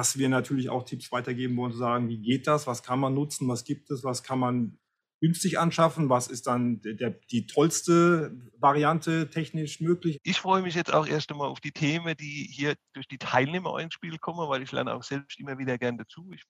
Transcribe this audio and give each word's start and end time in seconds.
dass 0.00 0.16
wir 0.16 0.30
natürlich 0.30 0.70
auch 0.70 0.84
Tipps 0.84 1.12
weitergeben 1.12 1.58
wollen, 1.58 1.72
zu 1.72 1.78
sagen, 1.78 2.08
wie 2.08 2.16
geht 2.16 2.46
das, 2.46 2.66
was 2.66 2.82
kann 2.82 2.98
man 2.98 3.12
nutzen, 3.12 3.46
was 3.48 3.64
gibt 3.64 3.90
es, 3.90 4.02
was 4.02 4.22
kann 4.22 4.38
man 4.38 4.78
günstig 5.20 5.58
anschaffen, 5.58 6.08
was 6.08 6.26
ist 6.26 6.46
dann 6.46 6.80
der, 6.80 7.10
die 7.30 7.46
tollste 7.46 8.34
Variante 8.58 9.28
technisch 9.28 9.82
möglich. 9.82 10.16
Ich 10.22 10.40
freue 10.40 10.62
mich 10.62 10.74
jetzt 10.74 10.90
auch 10.90 11.06
erst 11.06 11.30
einmal 11.30 11.48
auf 11.48 11.60
die 11.60 11.72
Themen, 11.72 12.14
die 12.18 12.48
hier 12.50 12.76
durch 12.94 13.08
die 13.08 13.18
Teilnehmer 13.18 13.78
ins 13.78 13.92
Spiel 13.92 14.16
kommen, 14.16 14.48
weil 14.48 14.62
ich 14.62 14.72
lerne 14.72 14.94
auch 14.94 15.02
selbst 15.02 15.38
immer 15.38 15.58
wieder 15.58 15.76
gerne 15.76 15.98
dazu. 15.98 16.26
Ich 16.32 16.44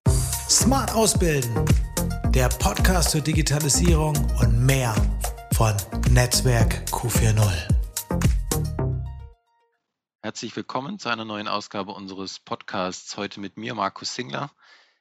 Smart 0.48 0.94
Ausbilden, 0.94 1.52
der 2.28 2.50
Podcast 2.50 3.10
zur 3.10 3.20
Digitalisierung 3.20 4.14
und 4.40 4.64
mehr 4.64 4.94
von 5.56 5.74
Netzwerk 6.12 6.84
Q40. 6.92 7.79
Herzlich 10.22 10.54
willkommen 10.54 10.98
zu 10.98 11.08
einer 11.08 11.24
neuen 11.24 11.48
Ausgabe 11.48 11.92
unseres 11.92 12.40
Podcasts. 12.40 13.16
Heute 13.16 13.40
mit 13.40 13.56
mir, 13.56 13.74
Markus 13.74 14.14
Singler, 14.14 14.52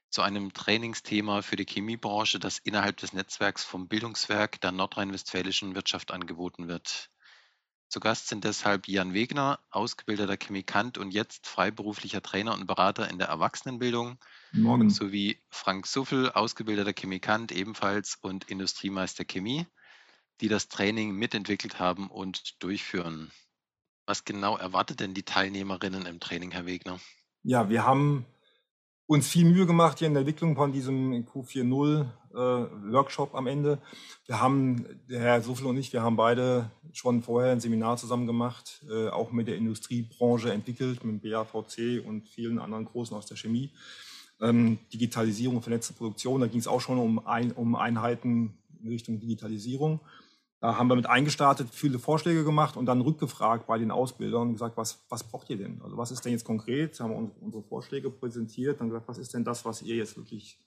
zu 0.09 0.21
einem 0.21 0.53
Trainingsthema 0.53 1.41
für 1.41 1.57
die 1.57 1.65
Chemiebranche, 1.65 2.39
das 2.39 2.57
innerhalb 2.59 2.95
des 2.95 3.11
Netzwerks 3.11 3.65
vom 3.65 3.89
Bildungswerk 3.89 4.61
der 4.61 4.71
nordrhein-westfälischen 4.71 5.75
Wirtschaft 5.75 6.11
angeboten 6.11 6.69
wird. 6.69 7.09
Zu 7.89 7.99
Gast 7.99 8.29
sind 8.29 8.45
deshalb 8.45 8.87
Jan 8.87 9.13
Wegner, 9.13 9.59
ausgebildeter 9.71 10.37
Chemikant 10.37 10.97
und 10.97 11.11
jetzt 11.11 11.47
freiberuflicher 11.47 12.21
Trainer 12.21 12.53
und 12.53 12.65
Berater 12.65 13.09
in 13.09 13.17
der 13.17 13.27
Erwachsenenbildung, 13.27 14.19
Morgen. 14.53 14.89
sowie 14.89 15.43
Frank 15.49 15.85
Suffel, 15.85 16.31
ausgebildeter 16.31 16.93
Chemikant 16.97 17.51
ebenfalls 17.51 18.15
und 18.21 18.45
Industriemeister 18.45 19.25
Chemie, 19.25 19.67
die 20.39 20.47
das 20.47 20.69
Training 20.69 21.11
mitentwickelt 21.11 21.77
haben 21.77 22.09
und 22.09 22.63
durchführen. 22.63 23.33
Was 24.09 24.25
genau 24.25 24.57
erwartet 24.57 25.01
denn 25.01 25.13
die 25.13 25.21
Teilnehmerinnen 25.21 26.07
im 26.07 26.19
Training, 26.19 26.49
Herr 26.49 26.65
Wegner? 26.65 26.99
Ja, 27.43 27.69
wir 27.69 27.85
haben 27.85 28.25
uns 29.05 29.27
viel 29.27 29.45
Mühe 29.45 29.67
gemacht 29.67 29.99
hier 29.99 30.07
in 30.07 30.15
der 30.15 30.21
Entwicklung 30.21 30.55
von 30.55 30.71
diesem 30.71 31.27
Q40 31.27 32.07
äh, 32.31 32.35
Workshop 32.91 33.35
am 33.35 33.45
Ende. 33.45 33.77
Wir 34.25 34.41
haben, 34.41 34.83
der 35.07 35.19
Herr 35.19 35.41
Suffel 35.43 35.67
und 35.67 35.77
ich, 35.77 35.93
wir 35.93 36.01
haben 36.01 36.15
beide 36.15 36.71
schon 36.91 37.21
vorher 37.21 37.51
ein 37.51 37.59
Seminar 37.59 37.97
zusammen 37.97 38.25
gemacht, 38.25 38.83
äh, 38.89 39.09
auch 39.09 39.31
mit 39.31 39.47
der 39.47 39.57
Industriebranche 39.57 40.51
entwickelt, 40.51 41.03
mit 41.03 41.23
dem 41.23 41.31
BAVC 41.31 42.03
und 42.03 42.27
vielen 42.29 42.57
anderen 42.57 42.85
Großen 42.85 43.15
aus 43.15 43.27
der 43.27 43.37
Chemie. 43.37 43.69
Ähm, 44.41 44.79
Digitalisierung 44.91 45.61
vernetzte 45.61 45.93
Produktion, 45.93 46.41
da 46.41 46.47
ging 46.47 46.61
es 46.61 46.67
auch 46.67 46.81
schon 46.81 46.97
um, 46.97 47.27
ein, 47.27 47.51
um 47.51 47.75
Einheiten 47.75 48.57
in 48.81 48.89
Richtung 48.89 49.19
Digitalisierung. 49.19 49.99
Da 50.61 50.77
haben 50.77 50.89
wir 50.89 50.95
mit 50.95 51.07
eingestartet, 51.07 51.69
viele 51.71 51.99
Vorschläge 51.99 52.43
gemacht 52.43 52.75
und 52.75 52.85
dann 52.85 52.99
rückgefragt 52.99 53.67
bei 53.67 53.77
den 53.77 53.91
Ausbildern 53.91 54.49
und 54.49 54.53
gesagt, 54.53 54.75
was, 54.75 55.05
was 55.07 55.23
braucht 55.23 55.49
ihr 55.49 55.57
denn? 55.57 55.81
Also 55.81 55.95
was 55.95 56.11
ist 56.11 56.25
denn 56.25 56.33
jetzt 56.33 56.43
konkret? 56.43 56.99
Haben 56.99 57.11
wir 57.11 57.31
unsere 57.41 57.63
Vorschläge 57.63 58.09
präsentiert, 58.09 58.81
dann 58.81 58.89
gesagt, 58.89 59.07
was 59.07 59.17
ist 59.17 59.33
denn 59.33 59.45
das, 59.45 59.63
was 59.63 59.81
ihr 59.81 59.95
jetzt 59.95 60.17
wirklich 60.17 60.59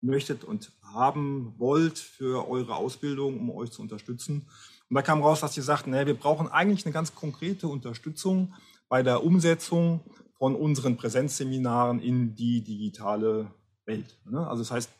möchtet 0.00 0.44
und 0.44 0.70
haben 0.82 1.54
wollt 1.58 1.98
für 1.98 2.48
eure 2.48 2.76
Ausbildung, 2.76 3.40
um 3.40 3.50
euch 3.50 3.70
zu 3.70 3.82
unterstützen. 3.82 4.46
Und 4.88 4.94
da 4.94 5.02
kam 5.02 5.22
raus, 5.22 5.40
dass 5.40 5.54
sie 5.54 5.62
sagten, 5.62 5.90
naja, 5.90 6.06
wir 6.06 6.14
brauchen 6.14 6.48
eigentlich 6.48 6.86
eine 6.86 6.92
ganz 6.92 7.14
konkrete 7.14 7.68
Unterstützung 7.68 8.54
bei 8.88 9.02
der 9.02 9.24
Umsetzung 9.24 10.00
von 10.38 10.54
unseren 10.54 10.96
Präsenzseminaren 10.96 12.00
in 12.00 12.34
die 12.34 12.62
digitale 12.62 13.50
Welt. 13.86 14.18
Ne? 14.24 14.46
Also 14.46 14.62
das 14.62 14.70
heißt, 14.70 14.90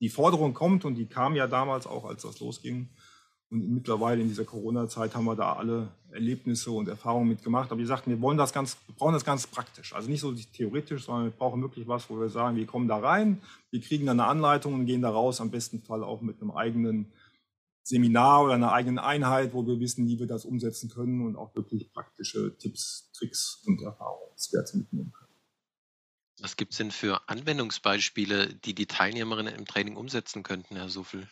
die 0.00 0.08
Forderung 0.08 0.54
kommt 0.54 0.84
und 0.84 0.96
die 0.96 1.06
kam 1.06 1.34
ja 1.34 1.46
damals 1.46 1.86
auch, 1.86 2.04
als 2.04 2.22
das 2.22 2.40
losging, 2.40 2.88
und 3.50 3.70
mittlerweile 3.70 4.20
in 4.20 4.28
dieser 4.28 4.44
Corona-Zeit 4.44 5.14
haben 5.14 5.24
wir 5.24 5.34
da 5.34 5.54
alle 5.54 5.88
Erlebnisse 6.10 6.70
und 6.70 6.88
Erfahrungen 6.88 7.28
mitgemacht. 7.28 7.70
Aber 7.70 7.78
wir 7.78 7.86
sagten, 7.86 8.10
wir 8.10 8.20
wollen 8.20 8.36
das 8.36 8.52
ganz, 8.52 8.76
brauchen 8.96 9.14
das 9.14 9.24
ganz 9.24 9.46
praktisch. 9.46 9.94
Also 9.94 10.10
nicht 10.10 10.20
so 10.20 10.34
theoretisch, 10.34 11.04
sondern 11.04 11.24
wir 11.24 11.30
brauchen 11.30 11.62
wirklich 11.62 11.88
was, 11.88 12.10
wo 12.10 12.20
wir 12.20 12.28
sagen, 12.28 12.56
wir 12.56 12.66
kommen 12.66 12.88
da 12.88 12.98
rein, 12.98 13.40
wir 13.70 13.80
kriegen 13.80 14.06
dann 14.06 14.20
eine 14.20 14.28
Anleitung 14.28 14.74
und 14.74 14.86
gehen 14.86 15.00
da 15.00 15.10
raus, 15.10 15.40
am 15.40 15.50
besten 15.50 15.80
Fall 15.80 16.04
auch 16.04 16.20
mit 16.20 16.42
einem 16.42 16.50
eigenen 16.50 17.10
Seminar 17.82 18.44
oder 18.44 18.54
einer 18.54 18.72
eigenen 18.72 18.98
Einheit, 18.98 19.54
wo 19.54 19.66
wir 19.66 19.80
wissen, 19.80 20.06
wie 20.08 20.18
wir 20.18 20.26
das 20.26 20.44
umsetzen 20.44 20.90
können 20.90 21.24
und 21.24 21.36
auch 21.36 21.54
wirklich 21.54 21.90
praktische 21.90 22.54
Tipps, 22.58 23.10
Tricks 23.12 23.62
und 23.64 23.80
Erfahrungswerte 23.80 24.76
mitnehmen 24.76 25.10
können. 25.10 25.28
Was 26.40 26.56
gibt 26.56 26.72
es 26.72 26.78
denn 26.78 26.90
für 26.90 27.28
Anwendungsbeispiele, 27.30 28.54
die 28.54 28.74
die 28.74 28.86
Teilnehmerinnen 28.86 29.54
im 29.54 29.64
Training 29.64 29.96
umsetzen 29.96 30.42
könnten, 30.42 30.76
Herr 30.76 30.90
Suffel? 30.90 31.26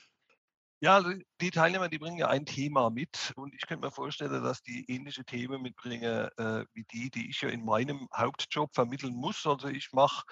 Ja, 0.80 1.02
die 1.40 1.50
Teilnehmer, 1.50 1.88
die 1.88 1.98
bringen 1.98 2.18
ja 2.18 2.28
ein 2.28 2.44
Thema 2.44 2.90
mit 2.90 3.32
und 3.36 3.54
ich 3.54 3.66
könnte 3.66 3.86
mir 3.86 3.90
vorstellen, 3.92 4.42
dass 4.44 4.62
die 4.62 4.84
ähnliche 4.90 5.24
Themen 5.24 5.62
mitbringen 5.62 6.28
äh, 6.36 6.64
wie 6.74 6.84
die, 6.92 7.10
die 7.10 7.30
ich 7.30 7.40
ja 7.40 7.48
in 7.48 7.64
meinem 7.64 8.08
Hauptjob 8.14 8.74
vermitteln 8.74 9.14
muss. 9.14 9.46
Also 9.46 9.68
ich 9.68 9.92
mache 9.92 10.24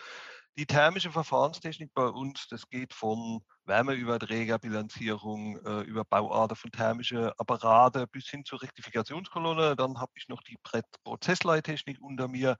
die 0.58 0.66
thermische 0.66 1.10
Verfahrenstechnik 1.10 1.92
bei 1.94 2.06
uns, 2.06 2.46
das 2.48 2.68
geht 2.68 2.92
von 2.92 3.40
Wärmeüberträgerbilanzierung 3.64 5.56
äh, 5.64 5.80
über 5.80 6.04
Bauarten 6.04 6.56
von 6.56 6.70
thermischen 6.70 7.30
Apparate 7.38 8.06
bis 8.06 8.28
hin 8.28 8.44
zur 8.44 8.60
Rektifikationskolonne. 8.62 9.76
Dann 9.76 9.98
habe 9.98 10.12
ich 10.16 10.28
noch 10.28 10.42
die 10.42 10.58
Prozessleittechnik 11.04 12.00
unter 12.02 12.28
mir. 12.28 12.56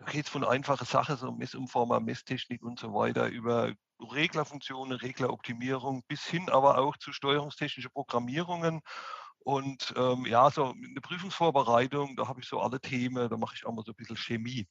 Da 0.00 0.06
geht 0.06 0.24
es 0.24 0.30
von 0.30 0.44
einfachen 0.44 0.86
Sachen, 0.86 1.16
so 1.18 1.30
Messumformer, 1.30 2.00
Messtechnik 2.00 2.62
und 2.62 2.78
so 2.78 2.94
weiter, 2.94 3.28
über 3.28 3.74
Reglerfunktionen, 4.00 4.96
Regleroptimierung 4.98 6.02
bis 6.08 6.24
hin 6.24 6.48
aber 6.48 6.78
auch 6.78 6.96
zu 6.96 7.12
steuerungstechnischen 7.12 7.92
Programmierungen. 7.92 8.80
Und 9.40 9.92
ähm, 9.96 10.24
ja, 10.24 10.50
so 10.50 10.72
eine 10.72 11.00
Prüfungsvorbereitung, 11.02 12.16
da 12.16 12.28
habe 12.28 12.40
ich 12.40 12.48
so 12.48 12.60
alle 12.60 12.80
Themen, 12.80 13.28
da 13.28 13.36
mache 13.36 13.56
ich 13.56 13.66
auch 13.66 13.72
mal 13.72 13.84
so 13.84 13.92
ein 13.92 13.96
bisschen 13.96 14.16
Chemie. 14.16 14.66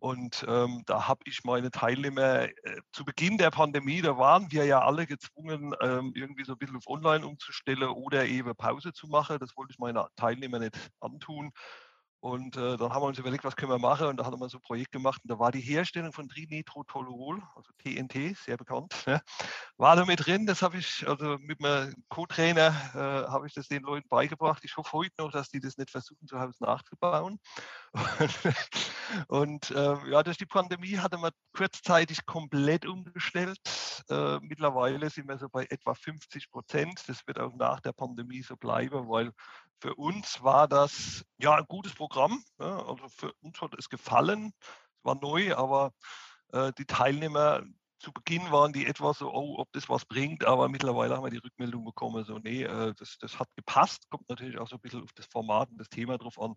Und 0.00 0.44
ähm, 0.46 0.82
da 0.86 1.08
habe 1.08 1.22
ich 1.24 1.44
meine 1.44 1.70
Teilnehmer 1.70 2.44
äh, 2.44 2.52
zu 2.92 3.04
Beginn 3.06 3.38
der 3.38 3.50
Pandemie, 3.50 4.02
da 4.02 4.18
waren 4.18 4.52
wir 4.52 4.64
ja 4.66 4.80
alle 4.80 5.06
gezwungen, 5.06 5.74
ähm, 5.80 6.12
irgendwie 6.14 6.44
so 6.44 6.52
ein 6.52 6.58
bisschen 6.58 6.76
auf 6.76 6.86
Online 6.86 7.26
umzustellen 7.26 7.88
oder 7.88 8.26
eben 8.26 8.54
Pause 8.54 8.92
zu 8.92 9.08
machen. 9.08 9.38
Das 9.40 9.56
wollte 9.56 9.72
ich 9.72 9.78
meinen 9.78 10.04
Teilnehmern 10.16 10.60
nicht 10.60 10.76
antun. 11.00 11.52
Und 12.20 12.56
äh, 12.56 12.76
dann 12.76 12.92
haben 12.92 13.02
wir 13.02 13.06
uns 13.06 13.18
überlegt, 13.18 13.44
was 13.44 13.54
können 13.54 13.70
wir 13.70 13.78
machen. 13.78 14.08
Und 14.08 14.16
da 14.16 14.24
haben 14.24 14.40
wir 14.40 14.48
so 14.48 14.58
ein 14.58 14.62
Projekt 14.62 14.90
gemacht. 14.90 15.20
Und 15.22 15.30
da 15.30 15.38
war 15.38 15.52
die 15.52 15.60
Herstellung 15.60 16.12
von 16.12 16.28
Trinitrotoluol, 16.28 17.42
also 17.54 17.70
TNT, 17.78 18.36
sehr 18.36 18.56
bekannt, 18.56 19.04
ne, 19.06 19.20
war 19.76 19.94
da 19.94 20.04
mit 20.04 20.26
drin. 20.26 20.44
Das 20.44 20.62
habe 20.62 20.78
ich, 20.78 21.06
also 21.06 21.38
mit 21.38 21.60
meinem 21.60 21.94
Co-Trainer 22.08 22.68
äh, 22.94 23.30
habe 23.30 23.46
ich 23.46 23.54
das 23.54 23.68
den 23.68 23.82
Leuten 23.82 24.08
beigebracht. 24.08 24.64
Ich 24.64 24.76
hoffe 24.76 24.92
heute 24.92 25.14
noch, 25.18 25.30
dass 25.30 25.48
die 25.48 25.60
das 25.60 25.76
nicht 25.76 25.90
versuchen, 25.90 26.26
zu 26.26 26.40
Hause 26.40 26.64
nachzubauen. 26.64 27.38
und 29.28 29.70
äh, 29.70 30.10
ja, 30.10 30.22
durch 30.24 30.38
die 30.38 30.46
Pandemie 30.46 30.98
hatte 30.98 31.18
man 31.18 31.30
kurzzeitig 31.52 32.26
komplett 32.26 32.84
umgestellt. 32.84 33.60
Äh, 34.10 34.38
mittlerweile 34.40 35.08
sind 35.10 35.28
wir 35.28 35.38
so 35.38 35.48
bei 35.48 35.66
etwa 35.70 35.94
50 35.94 36.50
Prozent. 36.50 37.04
Das 37.06 37.26
wird 37.26 37.38
auch 37.38 37.54
nach 37.54 37.80
der 37.80 37.92
Pandemie 37.92 38.42
so 38.42 38.56
bleiben, 38.56 39.08
weil 39.08 39.32
für 39.80 39.94
uns 39.94 40.42
war 40.42 40.68
das 40.68 41.24
ja 41.38 41.54
ein 41.54 41.66
gutes 41.68 41.94
Programm. 41.94 42.42
Ja, 42.58 42.84
also 42.86 43.08
für 43.08 43.32
uns 43.40 43.60
hat 43.60 43.74
es 43.78 43.88
gefallen. 43.88 44.52
Es 44.60 45.04
war 45.04 45.14
neu, 45.16 45.54
aber 45.54 45.92
äh, 46.52 46.72
die 46.78 46.86
Teilnehmer 46.86 47.62
zu 48.00 48.12
Beginn 48.12 48.50
waren 48.50 48.72
die 48.72 48.86
etwas 48.86 49.18
so, 49.18 49.32
oh, 49.32 49.56
ob 49.58 49.72
das 49.72 49.88
was 49.88 50.04
bringt, 50.04 50.44
aber 50.44 50.68
mittlerweile 50.68 51.16
haben 51.16 51.24
wir 51.24 51.30
die 51.30 51.38
Rückmeldung 51.38 51.84
bekommen, 51.84 52.24
so, 52.24 52.38
nee, 52.38 52.62
äh, 52.62 52.94
das, 52.96 53.18
das 53.18 53.38
hat 53.38 53.48
gepasst, 53.56 54.08
kommt 54.08 54.28
natürlich 54.28 54.58
auch 54.58 54.68
so 54.68 54.76
ein 54.76 54.80
bisschen 54.80 55.02
auf 55.02 55.12
das 55.14 55.26
Format 55.26 55.70
und 55.70 55.78
das 55.78 55.88
Thema 55.88 56.16
drauf 56.16 56.40
an. 56.40 56.54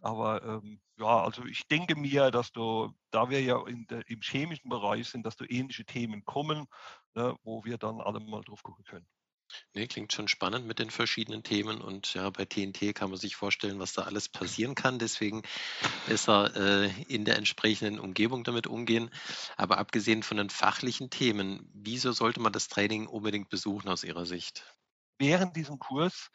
Aber 0.00 0.42
ähm, 0.42 0.80
ja, 0.96 1.22
also 1.24 1.44
ich 1.44 1.66
denke 1.68 1.94
mir, 1.94 2.30
dass 2.30 2.52
du, 2.52 2.90
da 3.10 3.28
wir 3.28 3.42
ja 3.42 3.62
der, 3.90 4.08
im 4.08 4.20
chemischen 4.22 4.70
Bereich 4.70 5.08
sind, 5.08 5.26
dass 5.26 5.36
du 5.36 5.44
ähnliche 5.44 5.84
Themen 5.84 6.24
kommen, 6.24 6.66
ne, 7.14 7.36
wo 7.42 7.64
wir 7.64 7.76
dann 7.76 8.00
alle 8.00 8.20
mal 8.20 8.42
drauf 8.42 8.62
gucken 8.62 8.84
können. 8.84 9.06
Ne, 9.74 9.86
klingt 9.86 10.12
schon 10.12 10.28
spannend 10.28 10.66
mit 10.66 10.78
den 10.78 10.90
verschiedenen 10.90 11.42
Themen 11.42 11.80
und 11.80 12.14
ja, 12.14 12.28
bei 12.30 12.44
TNT 12.44 12.94
kann 12.94 13.10
man 13.10 13.18
sich 13.18 13.36
vorstellen, 13.36 13.78
was 13.78 13.92
da 13.92 14.02
alles 14.02 14.28
passieren 14.28 14.74
kann. 14.74 14.98
Deswegen 14.98 15.42
besser 16.06 16.54
äh, 16.56 16.90
in 17.08 17.24
der 17.24 17.36
entsprechenden 17.36 17.98
Umgebung 17.98 18.44
damit 18.44 18.66
umgehen. 18.66 19.10
Aber 19.56 19.78
abgesehen 19.78 20.22
von 20.22 20.36
den 20.36 20.50
fachlichen 20.50 21.10
Themen, 21.10 21.70
wieso 21.74 22.12
sollte 22.12 22.40
man 22.40 22.52
das 22.52 22.68
Training 22.68 23.06
unbedingt 23.06 23.48
besuchen 23.48 23.88
aus 23.88 24.04
Ihrer 24.04 24.26
Sicht? 24.26 24.64
Während 25.18 25.56
diesem 25.56 25.78
Kurs 25.78 26.30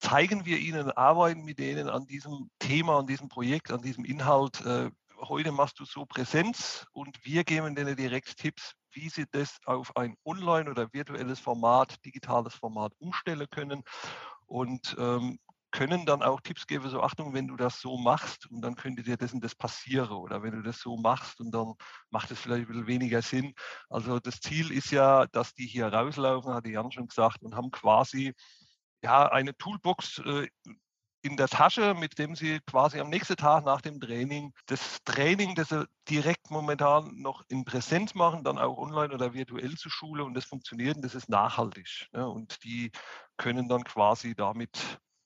zeigen 0.00 0.44
wir 0.44 0.58
Ihnen, 0.58 0.90
arbeiten 0.90 1.44
mit 1.44 1.58
denen 1.58 1.88
an 1.88 2.06
diesem 2.06 2.50
Thema, 2.58 2.98
an 2.98 3.06
diesem 3.06 3.28
Projekt, 3.28 3.70
an 3.70 3.82
diesem 3.82 4.04
Inhalt. 4.04 4.60
Äh, 4.60 4.90
heute 5.16 5.52
machst 5.52 5.80
du 5.80 5.84
so 5.84 6.04
Präsenz 6.04 6.86
und 6.92 7.24
wir 7.24 7.44
geben 7.44 7.74
denen 7.74 7.96
direkt 7.96 8.36
Tipps, 8.36 8.74
wie 8.94 9.08
sie 9.08 9.26
das 9.30 9.58
auf 9.66 9.96
ein 9.96 10.16
online- 10.24 10.70
oder 10.70 10.92
virtuelles 10.92 11.40
Format, 11.40 12.04
digitales 12.04 12.54
Format 12.54 12.92
umstellen 12.98 13.46
können 13.50 13.82
und 14.46 14.96
ähm, 14.98 15.38
können 15.74 16.06
dann 16.06 16.22
auch 16.22 16.40
Tipps 16.40 16.68
geben, 16.68 16.88
so 16.88 17.02
Achtung, 17.02 17.34
wenn 17.34 17.48
du 17.48 17.56
das 17.56 17.80
so 17.80 17.98
machst 17.98 18.48
und 18.48 18.62
dann 18.62 18.76
könnte 18.76 19.02
dir 19.02 19.16
das 19.16 19.32
und 19.32 19.42
das 19.42 19.56
passieren 19.56 20.12
oder 20.12 20.40
wenn 20.40 20.52
du 20.52 20.62
das 20.62 20.78
so 20.78 20.96
machst 20.96 21.40
und 21.40 21.50
dann 21.50 21.74
macht 22.10 22.30
es 22.30 22.38
vielleicht 22.38 22.66
ein 22.66 22.68
bisschen 22.68 22.86
weniger 22.86 23.22
Sinn. 23.22 23.54
Also 23.90 24.20
das 24.20 24.38
Ziel 24.40 24.70
ist 24.70 24.92
ja, 24.92 25.26
dass 25.26 25.52
die 25.52 25.66
hier 25.66 25.88
rauslaufen, 25.88 26.54
hatte 26.54 26.70
Jan 26.70 26.92
schon 26.92 27.08
gesagt, 27.08 27.42
und 27.42 27.56
haben 27.56 27.72
quasi 27.72 28.34
ja 29.02 29.26
eine 29.26 29.56
Toolbox 29.56 30.18
äh, 30.20 30.48
in 31.24 31.38
der 31.38 31.48
Tasche, 31.48 31.94
mit 31.94 32.18
dem 32.18 32.36
sie 32.36 32.60
quasi 32.66 33.00
am 33.00 33.08
nächsten 33.08 33.36
Tag 33.36 33.64
nach 33.64 33.80
dem 33.80 33.98
Training 33.98 34.52
das 34.66 34.98
Training, 35.04 35.54
das 35.54 35.70
sie 35.70 35.86
direkt 36.08 36.50
momentan 36.50 37.16
noch 37.16 37.42
in 37.48 37.64
Präsenz 37.64 38.14
machen, 38.14 38.44
dann 38.44 38.58
auch 38.58 38.76
online 38.76 39.12
oder 39.12 39.32
virtuell 39.32 39.74
zur 39.76 39.90
Schule 39.90 40.22
und 40.24 40.34
das 40.34 40.44
funktioniert 40.44 40.96
und 40.96 41.02
das 41.02 41.14
ist 41.14 41.30
nachhaltig. 41.30 42.08
Ne? 42.12 42.28
Und 42.28 42.62
die 42.62 42.92
können 43.38 43.68
dann 43.68 43.84
quasi 43.84 44.34
damit 44.34 44.78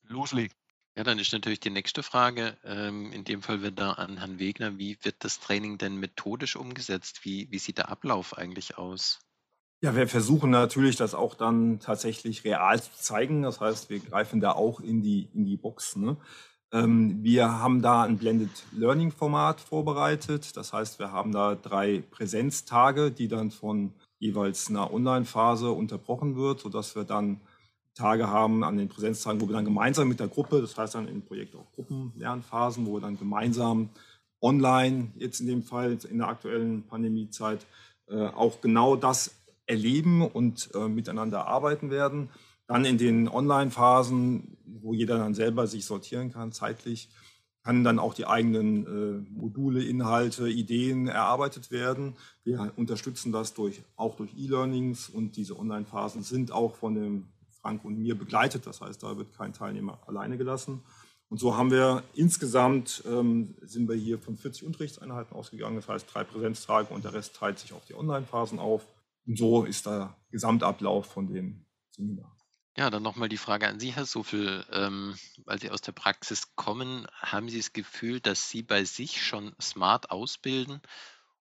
loslegen. 0.03 0.57
Ja, 0.97 1.03
dann 1.03 1.19
ist 1.19 1.33
natürlich 1.33 1.61
die 1.61 1.71
nächste 1.71 2.05
Frage, 2.05 2.57
ähm, 2.65 3.13
in 3.13 3.25
dem 3.25 3.43
Fall 3.43 3.63
wieder 3.63 3.99
an 3.99 4.19
Herrn 4.19 4.39
Wegner, 4.39 4.79
wie 4.79 4.99
wird 5.03 5.25
das 5.25 5.41
Training 5.41 5.79
denn 5.79 5.97
methodisch 5.97 6.55
umgesetzt? 6.55 7.25
Wie, 7.25 7.51
wie 7.51 7.59
sieht 7.59 7.79
der 7.79 7.89
Ablauf 7.89 8.39
eigentlich 8.39 8.79
aus? 8.79 9.19
Ja, 9.81 9.95
wir 9.95 10.09
versuchen 10.09 10.51
natürlich, 10.51 10.97
das 10.97 11.15
auch 11.15 11.35
dann 11.35 11.79
tatsächlich 11.79 12.43
real 12.45 12.83
zu 12.83 12.91
zeigen. 12.97 13.43
Das 13.43 13.61
heißt, 13.61 13.91
wir 13.91 14.01
greifen 14.01 14.41
da 14.41 14.53
auch 14.53 14.81
in 14.81 15.03
die, 15.03 15.29
in 15.35 15.45
die 15.45 15.57
Box. 15.57 15.95
Ne? 15.95 16.17
Ähm, 16.73 17.23
wir 17.23 17.61
haben 17.61 17.81
da 17.81 18.03
ein 18.03 18.19
Blended 18.19 18.51
Learning 18.73 19.13
Format 19.13 19.61
vorbereitet. 19.61 20.57
Das 20.57 20.73
heißt, 20.73 20.99
wir 20.99 21.13
haben 21.13 21.31
da 21.31 21.55
drei 21.55 22.03
Präsenztage, 22.11 23.13
die 23.13 23.29
dann 23.29 23.53
von 23.53 23.93
jeweils 24.19 24.69
einer 24.69 24.93
Online-Phase 24.93 25.71
unterbrochen 25.71 26.35
wird, 26.35 26.59
sodass 26.59 26.97
wir 26.97 27.05
dann 27.05 27.41
Tage 27.95 28.29
haben 28.29 28.65
an 28.65 28.79
den 28.79 28.89
Präsenztagen, 28.89 29.41
wo 29.41 29.47
wir 29.47 29.55
dann 29.55 29.65
gemeinsam 29.65 30.09
mit 30.09 30.19
der 30.19 30.29
Gruppe, 30.29 30.61
das 30.61 30.77
heißt 30.77 30.97
dann 30.97 31.07
im 31.07 31.23
Projekt 31.23 31.55
auch 31.55 31.71
Gruppenlernphasen, 31.75 32.85
wo 32.85 32.95
wir 32.95 33.01
dann 33.01 33.19
gemeinsam 33.19 33.91
online, 34.41 35.13
jetzt 35.17 35.41
in 35.41 35.47
dem 35.47 35.63
Fall 35.63 35.99
in 36.09 36.19
der 36.19 36.29
aktuellen 36.29 36.85
Pandemiezeit, 36.85 37.65
äh, 38.09 38.27
auch 38.27 38.61
genau 38.61 38.97
das 38.97 39.35
erleben 39.69 40.23
und 40.23 40.71
äh, 40.75 40.89
miteinander 40.89 41.47
arbeiten 41.47 41.91
werden. 41.91 42.31
Dann 42.67 42.85
in 42.85 42.99
den 42.99 43.29
Online-Phasen, 43.29 44.59
wo 44.67 44.93
jeder 44.93 45.19
dann 45.19 45.35
selber 45.35 45.67
sich 45.67 45.85
sortieren 45.85 46.33
kann, 46.33 46.53
zeitlich, 46.53 47.09
kann 47.63 47.85
dann 47.85 47.99
auch 47.99 48.15
die 48.15 48.27
eigenen 48.27 48.87
äh, 48.87 49.31
Module, 49.31 49.83
Inhalte, 49.83 50.49
Ideen 50.49 51.07
erarbeitet 51.07 51.71
werden. 51.71 52.17
Wir 52.45 52.73
unterstützen 52.77 53.33
das 53.33 53.55
durch, 53.55 53.83
auch 53.97 54.17
durch 54.17 54.31
E-Learnings 54.37 55.09
und 55.09 55.37
diese 55.37 55.59
Online-Phasen 55.59 56.23
sind 56.23 56.51
auch 56.51 56.77
von 56.77 56.95
dem 56.95 57.29
Frank 57.61 57.85
und 57.85 57.99
mir 57.99 58.17
begleitet. 58.17 58.67
Das 58.67 58.81
heißt, 58.81 59.03
da 59.03 59.17
wird 59.19 59.37
kein 59.37 59.53
Teilnehmer 59.53 59.99
alleine 60.07 60.39
gelassen. 60.39 60.83
Und 61.29 61.41
so 61.41 61.57
haben 61.57 61.71
wir 61.71 62.03
insgesamt, 62.15 63.03
ähm, 63.07 63.55
sind 63.61 63.89
wir 63.89 63.97
hier 63.97 64.19
von 64.19 64.37
40 64.37 64.65
Unterrichtseinheiten 64.65 65.37
ausgegangen. 65.37 65.77
Das 65.77 65.89
heißt, 65.89 66.07
drei 66.13 66.25
Präsenztage 66.25 66.93
und 66.95 67.05
der 67.05 67.13
Rest 67.13 67.37
teilt 67.37 67.59
sich 67.59 67.75
auf 67.75 67.85
die 67.85 67.95
Online-Phasen 67.95 68.59
auf. 68.59 68.87
Und 69.29 69.37
so 69.37 69.65
ist 69.65 69.85
der 69.85 70.17
Gesamtablauf 70.31 71.05
von 71.07 71.29
dem 71.29 71.67
Seminar. 71.91 72.35
Ja, 72.79 72.89
dann 72.89 73.03
nochmal 73.03 73.29
die 73.29 73.37
Frage 73.37 73.69
an 73.69 73.79
Sie, 73.79 73.91
Herr 73.95 74.07
Suffel. 74.07 74.65
Ähm, 74.73 75.17
weil 75.45 75.61
Sie 75.61 75.71
aus 75.71 75.83
der 75.83 75.93
Praxis 75.93 76.57
kommen, 76.57 77.07
haben 77.13 77.51
Sie 77.51 77.59
das 77.59 77.75
Gefühl, 77.75 78.21
dass 78.21 78.49
Sie 78.49 78.63
bei 78.63 78.85
sich 78.85 79.23
schon 79.23 79.55
smart 79.61 80.11
ausbilden? 80.11 80.81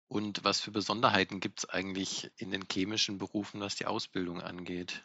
Und 0.07 0.45
was 0.45 0.61
für 0.61 0.71
Besonderheiten 0.71 1.41
gibt 1.41 1.59
es 1.59 1.69
eigentlich 1.69 2.31
in 2.37 2.51
den 2.51 2.63
chemischen 2.71 3.17
Berufen, 3.17 3.59
was 3.59 3.75
die 3.75 3.85
Ausbildung 3.85 4.41
angeht? 4.41 5.03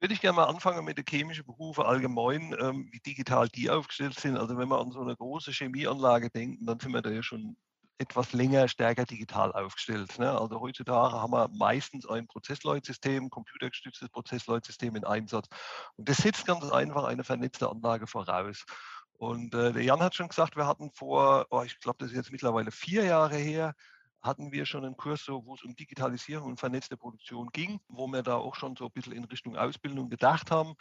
Würde 0.00 0.14
ich 0.14 0.22
gerne 0.22 0.36
mal 0.36 0.44
anfangen 0.44 0.84
mit 0.86 0.96
den 0.96 1.04
chemischen 1.06 1.44
Berufen 1.44 1.84
allgemein, 1.84 2.56
ähm, 2.58 2.88
wie 2.92 3.00
digital 3.00 3.50
die 3.50 3.68
aufgestellt 3.68 4.18
sind. 4.18 4.38
Also 4.38 4.56
wenn 4.56 4.68
wir 4.68 4.80
an 4.80 4.92
so 4.92 5.00
eine 5.00 5.16
große 5.16 5.52
Chemieanlage 5.52 6.30
denken, 6.30 6.64
dann 6.64 6.80
sind 6.80 6.92
wir 6.92 7.02
da 7.02 7.10
ja 7.10 7.22
schon 7.22 7.56
etwas 8.00 8.32
länger, 8.32 8.66
stärker 8.66 9.04
digital 9.04 9.52
aufgestellt. 9.52 10.18
Ne? 10.18 10.30
Also 10.30 10.60
heutzutage 10.60 11.20
haben 11.20 11.32
wir 11.32 11.48
meistens 11.52 12.08
ein 12.08 12.26
Prozessleutsystem, 12.26 13.28
computergestütztes 13.28 14.08
Prozessleutsystem 14.08 14.96
in 14.96 15.04
Einsatz. 15.04 15.48
Und 15.96 16.08
das 16.08 16.16
setzt 16.18 16.46
ganz 16.46 16.64
einfach 16.72 17.04
eine 17.04 17.24
vernetzte 17.24 17.68
Anlage 17.68 18.06
voraus. 18.06 18.64
Und 19.12 19.54
äh, 19.54 19.74
der 19.74 19.82
Jan 19.82 20.00
hat 20.00 20.14
schon 20.14 20.28
gesagt, 20.28 20.56
wir 20.56 20.66
hatten 20.66 20.90
vor, 20.92 21.46
oh, 21.50 21.62
ich 21.62 21.78
glaube, 21.78 21.98
das 21.98 22.10
ist 22.10 22.16
jetzt 22.16 22.32
mittlerweile 22.32 22.70
vier 22.70 23.04
Jahre 23.04 23.36
her, 23.36 23.74
hatten 24.22 24.50
wir 24.50 24.64
schon 24.64 24.84
einen 24.84 24.96
Kurs, 24.96 25.24
so, 25.24 25.44
wo 25.44 25.54
es 25.54 25.62
um 25.62 25.76
Digitalisierung 25.76 26.50
und 26.50 26.60
vernetzte 26.60 26.96
Produktion 26.96 27.50
ging, 27.52 27.80
wo 27.88 28.06
wir 28.06 28.22
da 28.22 28.36
auch 28.36 28.54
schon 28.54 28.76
so 28.76 28.86
ein 28.86 28.92
bisschen 28.92 29.12
in 29.12 29.24
Richtung 29.24 29.56
Ausbildung 29.56 30.08
gedacht 30.08 30.50
haben. 30.50 30.74